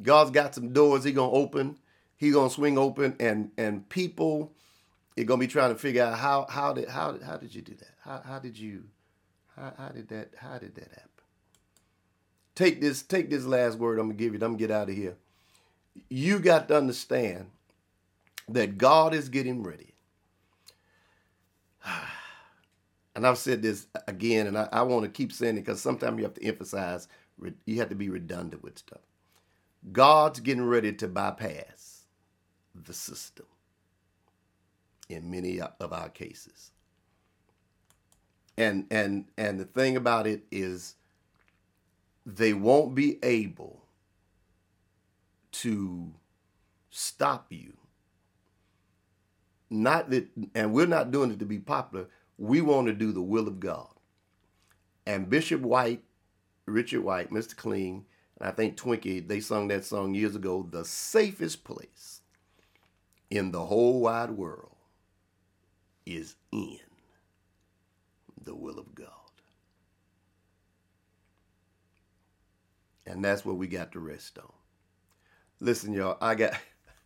God's 0.02 0.31
got 0.31 0.54
some 0.54 0.72
doors 0.72 1.04
he 1.04 1.12
gonna 1.12 1.33
open, 1.33 1.78
he 2.18 2.31
gonna 2.31 2.50
swing 2.50 2.76
open, 2.76 3.16
and 3.18 3.50
and 3.57 3.88
people 3.88 4.52
are 5.18 5.24
gonna 5.24 5.40
be 5.40 5.46
trying 5.46 5.72
to 5.72 5.78
figure 5.78 6.04
out 6.04 6.18
how 6.18 6.46
how 6.50 6.74
did 6.74 6.88
how 6.88 7.18
how 7.24 7.38
did 7.38 7.54
you 7.54 7.62
do 7.62 7.74
that? 7.74 7.94
How 8.02 8.20
how 8.22 8.38
did 8.38 8.59
you 8.59 8.85
how, 9.57 9.72
how 9.78 9.88
did 9.88 10.09
that 10.09 10.35
how 10.37 10.59
did 10.59 10.74
that 10.74 10.88
happen? 10.90 11.09
take 12.59 12.81
this 12.81 13.02
take 13.02 13.31
this 13.31 13.46
last 13.46 13.78
word 13.78 14.00
I'm 14.00 14.09
gonna 14.09 14.18
give 14.18 14.33
you. 14.35 14.38
I'm 14.38 14.52
gonna 14.52 14.59
get 14.59 14.72
out 14.72 14.90
of 14.90 14.96
here. 14.96 15.16
You 16.09 16.40
got 16.40 16.68
to 16.68 16.76
understand 16.76 17.46
that 18.48 18.78
God 18.78 19.14
is 19.14 19.28
getting 19.28 19.62
ready. 19.62 19.94
And 23.14 23.26
I've 23.26 23.38
said 23.38 23.62
this 23.62 23.88
again, 24.07 24.46
and 24.46 24.57
I, 24.57 24.68
I 24.70 24.83
want 24.83 25.04
to 25.04 25.11
keep 25.11 25.33
saying 25.33 25.57
it 25.57 25.62
because 25.62 25.81
sometimes 25.81 26.18
you 26.18 26.22
have 26.22 26.35
to 26.35 26.44
emphasize, 26.44 27.09
you 27.66 27.81
have 27.81 27.88
to 27.88 27.96
be 27.96 28.09
redundant 28.09 28.62
with 28.62 28.78
stuff. 28.78 29.00
God's 29.90 30.38
getting 30.38 30.64
ready 30.64 30.92
to 30.92 31.09
bypass 31.09 31.77
the 32.84 32.94
system 32.94 33.46
in 35.08 35.30
many 35.30 35.60
of 35.60 35.92
our 35.92 36.08
cases. 36.08 36.70
And 38.56 38.86
and 38.90 39.26
and 39.36 39.58
the 39.60 39.64
thing 39.64 39.96
about 39.96 40.26
it 40.26 40.42
is 40.50 40.96
they 42.26 42.52
won't 42.52 42.94
be 42.94 43.18
able 43.22 43.84
to 45.52 46.12
stop 46.90 47.46
you. 47.50 47.74
Not 49.70 50.10
that, 50.10 50.28
and 50.54 50.72
we're 50.72 50.86
not 50.86 51.10
doing 51.10 51.30
it 51.30 51.38
to 51.38 51.44
be 51.46 51.58
popular. 51.58 52.06
We 52.36 52.60
want 52.60 52.86
to 52.88 52.92
do 52.92 53.12
the 53.12 53.22
will 53.22 53.48
of 53.48 53.60
God. 53.60 53.88
And 55.06 55.30
Bishop 55.30 55.60
White, 55.60 56.02
Richard 56.66 57.02
White, 57.02 57.30
Mr. 57.30 57.56
Clean, 57.56 58.04
and 58.38 58.48
I 58.48 58.52
think 58.52 58.76
Twinkie, 58.76 59.26
they 59.26 59.40
sung 59.40 59.68
that 59.68 59.84
song 59.84 60.14
years 60.14 60.36
ago. 60.36 60.66
The 60.70 60.84
safest 60.84 61.64
place 61.64 62.22
in 63.30 63.52
the 63.52 63.64
whole 63.64 64.00
wide 64.00 64.30
world 64.30 64.76
is 66.06 66.36
in 66.52 66.78
the 68.42 68.54
will 68.54 68.78
of 68.78 68.94
God. 68.94 69.08
And 73.06 73.24
that's 73.24 73.44
what 73.44 73.56
we 73.56 73.66
got 73.66 73.92
to 73.92 74.00
rest 74.00 74.38
on. 74.38 74.52
Listen, 75.60 75.92
y'all, 75.92 76.18
I 76.20 76.34
got 76.34 76.54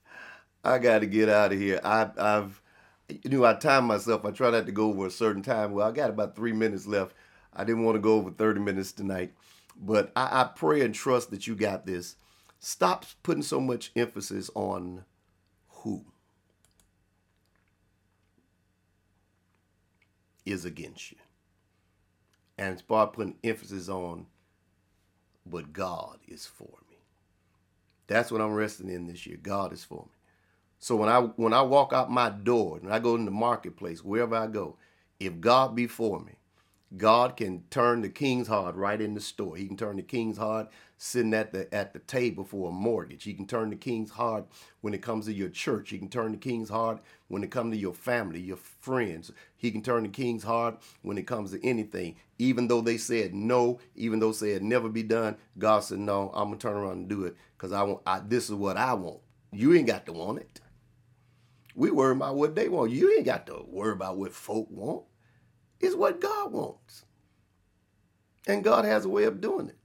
I 0.64 0.78
got 0.78 1.00
to 1.00 1.06
get 1.06 1.28
out 1.28 1.52
of 1.52 1.58
here. 1.58 1.80
I, 1.82 2.11
I've 2.16 2.61
you 3.08 3.30
know 3.30 3.44
I 3.44 3.54
time 3.54 3.87
myself. 3.87 4.24
I 4.24 4.30
try 4.30 4.50
not 4.50 4.66
to 4.66 4.72
go 4.72 4.88
over 4.90 5.06
a 5.06 5.11
certain 5.11 5.42
time. 5.42 5.72
Well, 5.72 5.87
I 5.87 5.92
got 5.92 6.11
about 6.11 6.37
three 6.37 6.52
minutes 6.52 6.87
left. 6.87 7.14
I 7.54 7.64
didn't 7.64 7.85
want 7.85 7.96
to 7.96 8.00
go 8.00 8.14
over 8.14 8.30
30 8.30 8.61
minutes 8.61 8.92
tonight, 8.92 9.35
but 9.76 10.11
I, 10.16 10.42
I 10.42 10.44
pray 10.44 10.80
and 10.82 10.94
trust 10.94 11.30
that 11.30 11.46
you 11.46 11.54
got 11.54 11.87
this. 11.87 12.16
Stop 12.61 13.04
putting 13.22 13.42
so 13.42 13.61
much 13.61 13.92
emphasis 13.96 14.50
on 14.54 15.04
who 15.68 16.04
is 20.46 20.64
against 20.64 21.12
you, 21.12 21.18
and 22.59 22.72
it's 22.72 22.83
start 22.83 23.12
putting 23.12 23.37
emphasis 23.44 23.88
on 23.88 24.26
but 25.46 25.72
God 25.72 26.18
is 26.28 26.46
for 26.46 26.78
me. 26.90 26.96
That's 28.07 28.31
what 28.31 28.40
I'm 28.40 28.55
resting 28.55 28.88
in 28.88 29.07
this 29.07 29.26
year. 29.26 29.38
God 29.42 29.72
is 29.72 29.85
for 29.85 30.05
me. 30.05 30.12
So 30.78 30.96
when 30.96 31.09
I 31.09 31.20
when 31.20 31.52
I 31.52 31.62
walk 31.62 31.92
out 31.92 32.11
my 32.11 32.28
door 32.28 32.78
and 32.83 32.92
I 32.92 32.98
go 32.98 33.14
in 33.14 33.24
the 33.24 33.31
marketplace, 33.31 34.02
wherever 34.05 34.37
I 34.37 34.46
go, 34.48 34.76
if 35.20 35.40
God 35.40 35.74
be 35.74 35.87
for 35.87 36.20
me, 36.20 36.33
God 36.96 37.37
can 37.37 37.64
turn 37.70 38.02
the 38.02 38.09
king's 38.09 38.48
heart 38.48 38.74
right 38.74 39.00
in 39.00 39.14
the 39.14 39.20
store. 39.20 39.57
He 39.57 39.66
can 39.66 39.76
turn 39.76 39.96
the 39.96 40.02
king's 40.02 40.37
heart 40.37 40.68
sitting 40.98 41.33
at 41.33 41.52
the 41.52 41.72
at 41.74 41.94
the 41.94 41.98
table 42.00 42.44
for 42.44 42.68
a 42.68 42.72
mortgage. 42.72 43.24
He 43.24 43.33
can 43.33 43.46
turn 43.46 43.70
the 43.70 43.76
king's 43.76 44.11
heart 44.11 44.46
when 44.83 44.92
it 44.92 45.00
comes 45.00 45.26
to 45.26 45.33
your 45.33 45.48
church. 45.48 45.90
He 45.90 45.98
can 45.98 46.09
turn 46.09 46.33
the 46.33 46.38
king's 46.38 46.68
heart 46.68 47.00
when 47.28 47.42
it 47.42 47.50
comes 47.50 47.74
to 47.74 47.81
your 47.81 47.94
family, 47.94 48.40
your 48.40 48.59
friends. 48.59 49.31
He 49.57 49.70
can 49.70 49.83
turn 49.83 50.02
the 50.02 50.11
king's 50.11 50.44
heart 50.44 50.83
when 51.00 51.16
it 51.16 51.26
comes 51.26 51.52
to 51.52 51.66
anything. 51.66 52.16
Even 52.38 52.68
though 52.68 52.83
they 52.83 52.98
said 52.98 53.33
no, 53.33 53.81
even 53.94 54.18
though 54.18 54.33
they 54.33 54.52
said 54.55 54.62
never 54.62 54.88
be 54.90 55.02
done, 55.02 55.37
God 55.59 55.81
said 55.85 55.98
no. 55.98 56.31
I'm 56.35 56.48
gonna 56.48 56.59
turn 56.59 56.76
around 56.76 56.92
and 56.92 57.09
do 57.09 57.24
it 57.24 57.37
because 57.57 57.72
I 57.72 57.83
want. 57.85 58.02
I, 58.07 58.20
this 58.20 58.50
is 58.50 58.55
what 58.55 58.76
I 58.76 58.92
want. 58.94 59.20
You 59.50 59.72
ain't 59.74 59.87
got 59.87 60.05
to 60.07 60.12
want 60.12 60.40
it. 60.40 60.61
We 61.74 61.90
worry 61.90 62.12
about 62.12 62.37
what 62.37 62.55
they 62.55 62.68
want. 62.68 62.90
You 62.90 63.14
ain't 63.14 63.24
got 63.24 63.46
to 63.46 63.64
worry 63.66 63.92
about 63.92 64.18
what 64.18 64.35
folk 64.35 64.68
want 64.70 65.05
is 65.83 65.97
what 65.97 66.21
God 66.21 66.53
wants. 66.53 67.05
And 68.47 68.64
God 68.64 68.85
has 68.85 69.05
a 69.05 69.09
way 69.09 69.25
of 69.25 69.40
doing 69.40 69.68
it. 69.68 69.79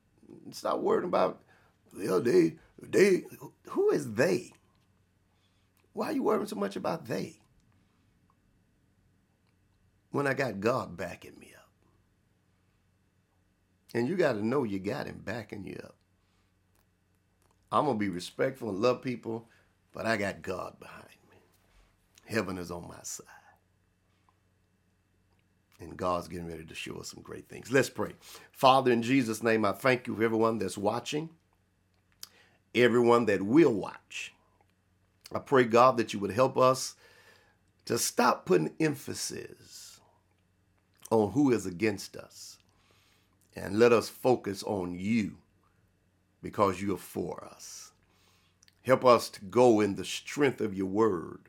Stop 0.56 0.80
worrying 0.80 1.08
about, 1.08 1.42
well, 1.96 2.22
they, 2.22 2.56
they, 2.82 3.24
who 3.70 3.92
is 3.92 4.14
they? 4.14 4.54
Why 5.94 6.08
are 6.08 6.14
you 6.14 6.24
worrying 6.24 6.48
so 6.48 6.56
much 6.56 6.76
about 6.76 7.08
they? 7.08 7.40
When 10.12 10.28
I 10.28 10.34
got 10.34 10.60
God 10.60 10.96
backing 10.96 11.38
me 11.40 11.54
up. 11.58 11.70
And 13.94 14.08
you 14.08 14.16
got 14.16 14.34
to 14.34 14.46
know 14.46 14.64
you 14.64 14.80
got 14.80 15.08
him 15.08 15.22
backing 15.24 15.66
you 15.66 15.80
up. 15.84 15.96
I'm 17.72 17.86
going 17.86 17.98
to 17.98 18.00
be 18.00 18.10
respectful 18.10 18.70
and 18.70 18.80
love 18.80 19.02
people, 19.02 19.50
but 19.92 20.06
I 20.06 20.18
got 20.18 20.42
God 20.42 20.80
behind 20.80 21.04
me. 21.30 21.38
Heaven 22.26 22.58
is 22.58 22.72
on 22.72 22.88
my 22.88 23.02
side. 23.04 23.26
And 25.80 25.96
God's 25.96 26.28
getting 26.28 26.48
ready 26.48 26.66
to 26.66 26.76
show 26.76 26.96
us 26.96 27.10
some 27.10 27.22
great 27.22 27.48
things. 27.48 27.72
Let's 27.72 27.90
pray. 27.90 28.14
Father, 28.52 28.92
in 28.92 29.04
Jesus' 29.04 29.44
name, 29.44 29.64
I 29.64 29.74
thank 29.74 30.08
you 30.08 30.16
for 30.16 30.24
everyone 30.24 30.58
that's 30.58 30.78
watching, 30.78 31.30
everyone 32.74 33.26
that 33.26 33.44
will 33.44 33.74
watch. 33.74 34.34
I 35.34 35.40
pray, 35.40 35.66
God, 35.66 35.98
that 35.98 36.14
you 36.14 36.20
would 36.20 36.32
help 36.32 36.58
us 36.58 36.96
to 37.86 37.98
stop 37.98 38.46
putting 38.46 38.74
emphasis 38.80 40.00
on 41.12 41.32
who 41.32 41.52
is 41.52 41.66
against 41.66 42.18
us 42.18 42.58
and 43.56 43.80
let 43.80 43.92
us 43.92 44.10
focus 44.10 44.64
on 44.64 44.98
you 44.98 45.38
because 46.42 46.82
you 46.82 46.94
are 46.94 46.98
for 46.98 47.44
us. 47.44 47.92
Help 48.84 49.04
us 49.04 49.30
to 49.30 49.44
go 49.46 49.80
in 49.80 49.96
the 49.96 50.06
strength 50.06 50.62
of 50.62 50.74
your 50.74 50.88
word 50.88 51.40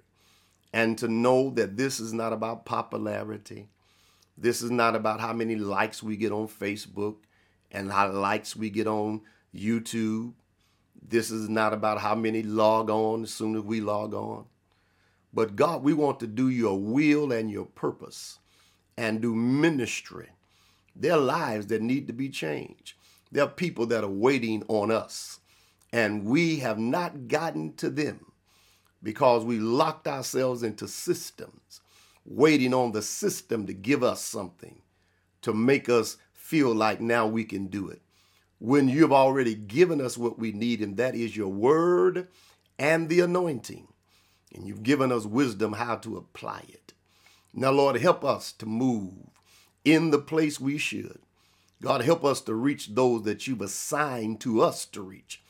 and 0.72 0.98
to 0.98 1.08
know 1.08 1.50
that 1.50 1.76
this 1.76 2.00
is 2.00 2.12
not 2.12 2.32
about 2.32 2.64
popularity. 2.64 3.68
This 4.40 4.62
is 4.62 4.70
not 4.70 4.94
about 4.94 5.20
how 5.20 5.32
many 5.32 5.56
likes 5.56 6.02
we 6.02 6.16
get 6.16 6.30
on 6.30 6.46
Facebook 6.46 7.16
and 7.72 7.90
how 7.90 8.12
likes 8.12 8.54
we 8.54 8.70
get 8.70 8.86
on 8.86 9.22
YouTube. 9.54 10.32
This 11.06 11.30
is 11.30 11.48
not 11.48 11.72
about 11.72 12.00
how 12.00 12.14
many 12.14 12.42
log 12.42 12.88
on 12.88 13.24
as 13.24 13.32
soon 13.32 13.56
as 13.56 13.62
we 13.62 13.80
log 13.80 14.14
on. 14.14 14.44
But 15.34 15.56
God, 15.56 15.82
we 15.82 15.92
want 15.92 16.20
to 16.20 16.26
do 16.26 16.48
your 16.48 16.78
will 16.78 17.32
and 17.32 17.50
your 17.50 17.64
purpose 17.64 18.38
and 18.96 19.20
do 19.20 19.34
ministry. 19.34 20.28
There 20.94 21.12
are 21.12 21.18
lives 21.18 21.66
that 21.68 21.82
need 21.82 22.06
to 22.06 22.12
be 22.12 22.28
changed. 22.28 22.94
There 23.30 23.44
are 23.44 23.48
people 23.48 23.86
that 23.86 24.04
are 24.04 24.08
waiting 24.08 24.64
on 24.68 24.90
us, 24.90 25.40
and 25.92 26.24
we 26.24 26.60
have 26.60 26.78
not 26.78 27.28
gotten 27.28 27.74
to 27.74 27.90
them 27.90 28.32
because 29.02 29.44
we 29.44 29.58
locked 29.58 30.08
ourselves 30.08 30.62
into 30.62 30.88
systems, 30.88 31.80
waiting 32.28 32.74
on 32.74 32.92
the 32.92 33.02
system 33.02 33.66
to 33.66 33.72
give 33.72 34.02
us 34.02 34.20
something 34.20 34.82
to 35.42 35.52
make 35.52 35.88
us 35.88 36.18
feel 36.32 36.74
like 36.74 37.00
now 37.00 37.26
we 37.26 37.44
can 37.44 37.66
do 37.66 37.88
it. 37.88 38.02
When 38.58 38.88
you've 38.88 39.12
already 39.12 39.54
given 39.54 40.00
us 40.00 40.18
what 40.18 40.38
we 40.38 40.52
need, 40.52 40.80
and 40.80 40.96
that 40.96 41.14
is 41.14 41.36
your 41.36 41.48
word 41.48 42.28
and 42.78 43.08
the 43.08 43.20
anointing, 43.20 43.88
and 44.54 44.66
you've 44.66 44.82
given 44.82 45.12
us 45.12 45.24
wisdom 45.24 45.74
how 45.74 45.96
to 45.96 46.16
apply 46.16 46.64
it. 46.68 46.92
Now, 47.54 47.70
Lord, 47.70 47.96
help 47.96 48.24
us 48.24 48.52
to 48.52 48.66
move 48.66 49.30
in 49.84 50.10
the 50.10 50.18
place 50.18 50.60
we 50.60 50.76
should. 50.76 51.20
God, 51.80 52.02
help 52.02 52.24
us 52.24 52.40
to 52.42 52.54
reach 52.54 52.88
those 52.88 53.22
that 53.22 53.46
you've 53.46 53.60
assigned 53.60 54.40
to 54.40 54.60
us 54.60 54.84
to 54.86 55.00
reach. 55.00 55.42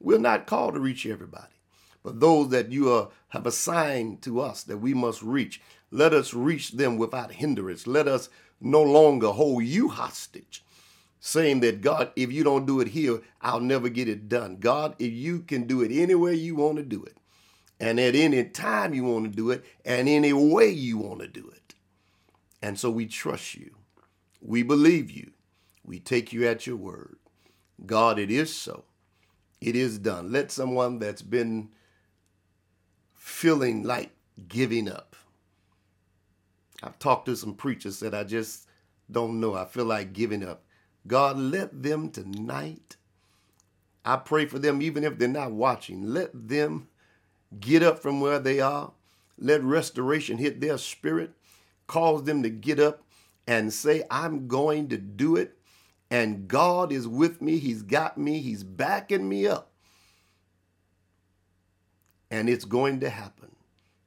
We're 0.00 0.18
not 0.18 0.46
called 0.46 0.74
to 0.74 0.80
reach 0.80 1.06
everybody, 1.06 1.54
but 2.02 2.20
those 2.20 2.48
that 2.50 2.72
you 2.72 2.92
are, 2.92 3.08
have 3.28 3.46
assigned 3.46 4.22
to 4.22 4.40
us 4.40 4.62
that 4.64 4.78
we 4.78 4.94
must 4.94 5.22
reach. 5.22 5.60
Let 5.90 6.12
us 6.12 6.34
reach 6.34 6.72
them 6.72 6.96
without 6.96 7.32
hindrance. 7.32 7.86
Let 7.86 8.08
us 8.08 8.28
no 8.60 8.82
longer 8.82 9.28
hold 9.28 9.64
you 9.64 9.88
hostage, 9.88 10.64
saying 11.20 11.60
that, 11.60 11.80
God, 11.80 12.10
if 12.16 12.32
you 12.32 12.42
don't 12.44 12.66
do 12.66 12.80
it 12.80 12.88
here, 12.88 13.20
I'll 13.40 13.60
never 13.60 13.88
get 13.88 14.08
it 14.08 14.28
done. 14.28 14.56
God, 14.56 14.96
if 14.98 15.12
you 15.12 15.40
can 15.40 15.66
do 15.66 15.82
it 15.82 15.92
anywhere 15.92 16.32
you 16.32 16.56
want 16.56 16.76
to 16.78 16.82
do 16.82 17.04
it, 17.04 17.18
and 17.78 18.00
at 18.00 18.14
any 18.14 18.42
time 18.44 18.94
you 18.94 19.04
want 19.04 19.24
to 19.24 19.30
do 19.30 19.50
it, 19.50 19.64
and 19.84 20.08
any 20.08 20.32
way 20.32 20.70
you 20.70 20.98
want 20.98 21.20
to 21.20 21.28
do 21.28 21.48
it. 21.54 21.74
And 22.62 22.78
so 22.78 22.90
we 22.90 23.06
trust 23.06 23.54
you. 23.54 23.76
We 24.40 24.62
believe 24.62 25.10
you. 25.10 25.32
We 25.84 26.00
take 26.00 26.32
you 26.32 26.46
at 26.48 26.66
your 26.66 26.76
word. 26.76 27.16
God, 27.84 28.18
it 28.18 28.30
is 28.30 28.54
so. 28.54 28.84
It 29.60 29.76
is 29.76 29.98
done. 29.98 30.32
Let 30.32 30.50
someone 30.50 30.98
that's 30.98 31.22
been 31.22 31.68
feeling 33.14 33.82
like 33.82 34.10
giving 34.48 34.90
up. 34.90 35.16
I've 36.82 36.98
talked 36.98 37.26
to 37.26 37.36
some 37.36 37.54
preachers 37.54 38.00
that 38.00 38.14
I 38.14 38.24
just 38.24 38.68
don't 39.10 39.40
know. 39.40 39.54
I 39.54 39.64
feel 39.64 39.84
like 39.84 40.12
giving 40.12 40.44
up. 40.44 40.62
God, 41.06 41.38
let 41.38 41.82
them 41.82 42.10
tonight. 42.10 42.96
I 44.04 44.16
pray 44.16 44.46
for 44.46 44.58
them, 44.58 44.82
even 44.82 45.04
if 45.04 45.18
they're 45.18 45.28
not 45.28 45.52
watching. 45.52 46.02
Let 46.12 46.48
them 46.48 46.88
get 47.58 47.82
up 47.82 48.00
from 48.00 48.20
where 48.20 48.38
they 48.38 48.60
are. 48.60 48.92
Let 49.38 49.62
restoration 49.62 50.38
hit 50.38 50.60
their 50.60 50.78
spirit. 50.78 51.32
Cause 51.86 52.24
them 52.24 52.42
to 52.42 52.50
get 52.50 52.80
up 52.80 53.02
and 53.46 53.72
say, 53.72 54.02
I'm 54.10 54.48
going 54.48 54.88
to 54.88 54.98
do 54.98 55.36
it. 55.36 55.56
And 56.10 56.48
God 56.48 56.92
is 56.92 57.06
with 57.08 57.40
me. 57.40 57.58
He's 57.58 57.82
got 57.82 58.18
me. 58.18 58.40
He's 58.40 58.64
backing 58.64 59.28
me 59.28 59.46
up. 59.46 59.70
And 62.30 62.48
it's 62.48 62.64
going 62.64 63.00
to 63.00 63.10
happen 63.10 63.54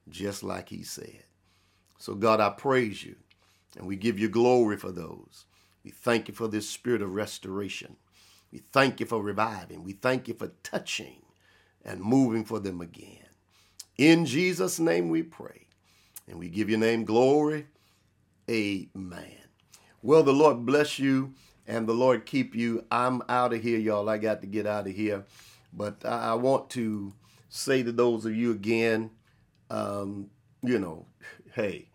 just 0.08 0.42
like 0.42 0.68
He 0.68 0.82
said. 0.82 1.24
So, 2.00 2.14
God, 2.14 2.40
I 2.40 2.48
praise 2.48 3.04
you. 3.04 3.16
And 3.76 3.86
we 3.86 3.94
give 3.94 4.18
you 4.18 4.28
glory 4.28 4.78
for 4.78 4.90
those. 4.90 5.44
We 5.84 5.90
thank 5.90 6.28
you 6.28 6.34
for 6.34 6.48
this 6.48 6.68
spirit 6.68 7.02
of 7.02 7.14
restoration. 7.14 7.96
We 8.50 8.62
thank 8.72 9.00
you 9.00 9.06
for 9.06 9.22
reviving. 9.22 9.84
We 9.84 9.92
thank 9.92 10.26
you 10.26 10.34
for 10.34 10.50
touching 10.62 11.22
and 11.84 12.00
moving 12.00 12.44
for 12.44 12.58
them 12.58 12.80
again. 12.80 13.26
In 13.98 14.24
Jesus' 14.24 14.80
name 14.80 15.10
we 15.10 15.22
pray. 15.22 15.66
And 16.26 16.38
we 16.38 16.48
give 16.48 16.70
your 16.70 16.78
name 16.78 17.04
glory. 17.04 17.66
Amen. 18.50 19.36
Well, 20.02 20.22
the 20.22 20.32
Lord 20.32 20.64
bless 20.64 20.98
you 20.98 21.34
and 21.66 21.86
the 21.86 21.92
Lord 21.92 22.24
keep 22.24 22.54
you. 22.54 22.84
I'm 22.90 23.22
out 23.28 23.52
of 23.52 23.62
here, 23.62 23.78
y'all. 23.78 24.08
I 24.08 24.16
got 24.16 24.40
to 24.40 24.46
get 24.46 24.66
out 24.66 24.86
of 24.86 24.94
here. 24.94 25.26
But 25.72 26.04
I 26.04 26.34
want 26.34 26.70
to 26.70 27.12
say 27.50 27.82
to 27.82 27.92
those 27.92 28.24
of 28.24 28.34
you 28.34 28.52
again, 28.52 29.10
um, 29.68 30.30
you 30.62 30.78
know, 30.78 31.06
hey, 31.54 31.89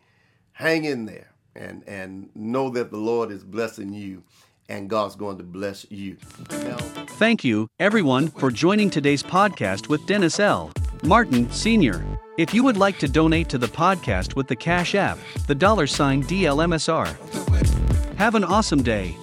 hang 0.56 0.86
in 0.86 1.06
there 1.06 1.32
and, 1.56 1.84
and 1.86 2.30
know 2.34 2.70
that 2.70 2.90
the 2.90 2.98
Lord 2.98 3.30
is 3.32 3.44
blessing 3.44 3.94
you 3.94 4.24
and 4.68 4.90
God's 4.90 5.16
going 5.16 5.38
to 5.38 5.44
bless 5.44 5.86
you. 5.92 6.16
Thank 6.16 7.44
you, 7.44 7.70
everyone, 7.80 8.30
for 8.30 8.50
joining 8.50 8.90
today's 8.90 9.22
podcast 9.22 9.90
with 9.90 10.06
Dennis 10.08 10.40
L. 10.40 10.72
Martin, 11.04 11.52
Sr. 11.52 12.04
If 12.38 12.54
you 12.54 12.64
would 12.64 12.78
like 12.78 12.98
to 13.00 13.08
donate 13.08 13.48
to 13.50 13.58
the 13.58 13.68
podcast 13.68 14.36
with 14.36 14.48
the 14.48 14.56
Cash 14.56 14.96
App, 14.96 15.20
the 15.46 15.56
dollar 15.56 15.88
sign 15.88 16.24
DLMSR. 16.24 18.16
Have 18.16 18.36
an 18.36 18.44
awesome 18.44 18.82
day. 18.82 19.16